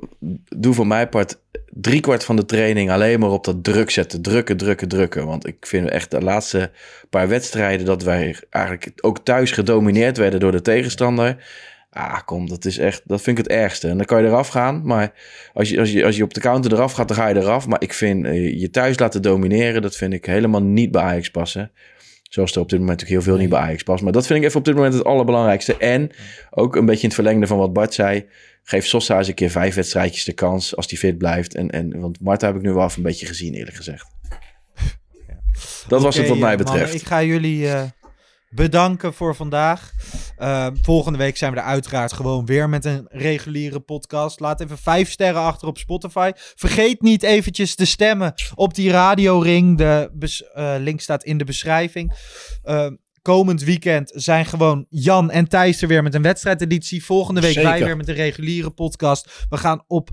[0.57, 1.39] doe voor mijn part
[1.71, 4.23] driekwart van de training alleen maar op dat druk zetten.
[4.23, 5.27] Drukken, drukken, drukken.
[5.27, 6.71] Want ik vind echt de laatste
[7.11, 11.45] paar wedstrijden dat wij eigenlijk ook thuis gedomineerd werden door de tegenstander.
[11.91, 13.89] Ah, kom, dat is echt, dat vind ik het ergste.
[13.89, 15.13] En dan kan je eraf gaan, maar
[15.53, 17.67] als je, als je, als je op de counter eraf gaat, dan ga je eraf.
[17.67, 18.27] Maar ik vind
[18.61, 21.71] je thuis laten domineren, dat vind ik helemaal niet bij Ajax passen.
[22.31, 24.03] Zoals er op dit moment natuurlijk heel veel niet bij Ajax past.
[24.03, 25.77] Maar dat vind ik even op dit moment het allerbelangrijkste.
[25.77, 26.11] En
[26.51, 28.27] ook een beetje in het verlengde van wat Bart zei.
[28.63, 31.55] Geef Sosa eens een keer vijf wedstrijdjes de kans als hij fit blijft.
[31.55, 34.07] En, en, want Marta heb ik nu wel even een beetje gezien, eerlijk gezegd.
[35.89, 36.95] Dat was het wat mij betreft.
[36.95, 37.83] ik ga jullie eh,
[38.55, 39.93] bedanken voor vandaag.
[40.37, 44.41] Eh, volgende week zijn we er uiteraard gewoon weer met een reguliere podcast.
[44.41, 46.31] Laat even vijf sterren achter op Spotify.
[46.35, 49.79] Vergeet niet eventjes te stemmen op die radioring.
[49.79, 50.11] De
[50.55, 52.13] eh, link staat in de beschrijving.
[52.63, 52.87] Eh,
[53.23, 57.05] komend weekend zijn gewoon Jan en Thijs er weer met een wedstrijdeditie.
[57.05, 57.87] Volgende week wij Zeker.
[57.87, 59.47] weer met een reguliere podcast.
[59.49, 60.11] We gaan op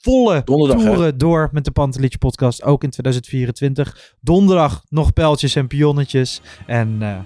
[0.00, 0.92] volle Donderdag, hè?
[0.92, 2.62] toeren door met de Pantelietje podcast.
[2.62, 4.14] Ook in 2024.
[4.20, 6.40] Donderdag nog pijltjes en pionnetjes.
[6.66, 7.18] En eh,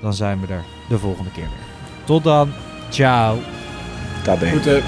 [0.00, 2.04] dan zijn we er de volgende keer weer.
[2.04, 2.52] Tot dan.
[2.88, 3.38] Ciao.
[4.24, 4.54] Daar ben je.
[4.54, 4.84] Goed, eh,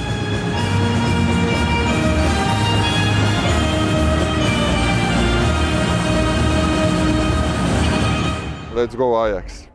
[8.75, 9.72] Let's go Ajax.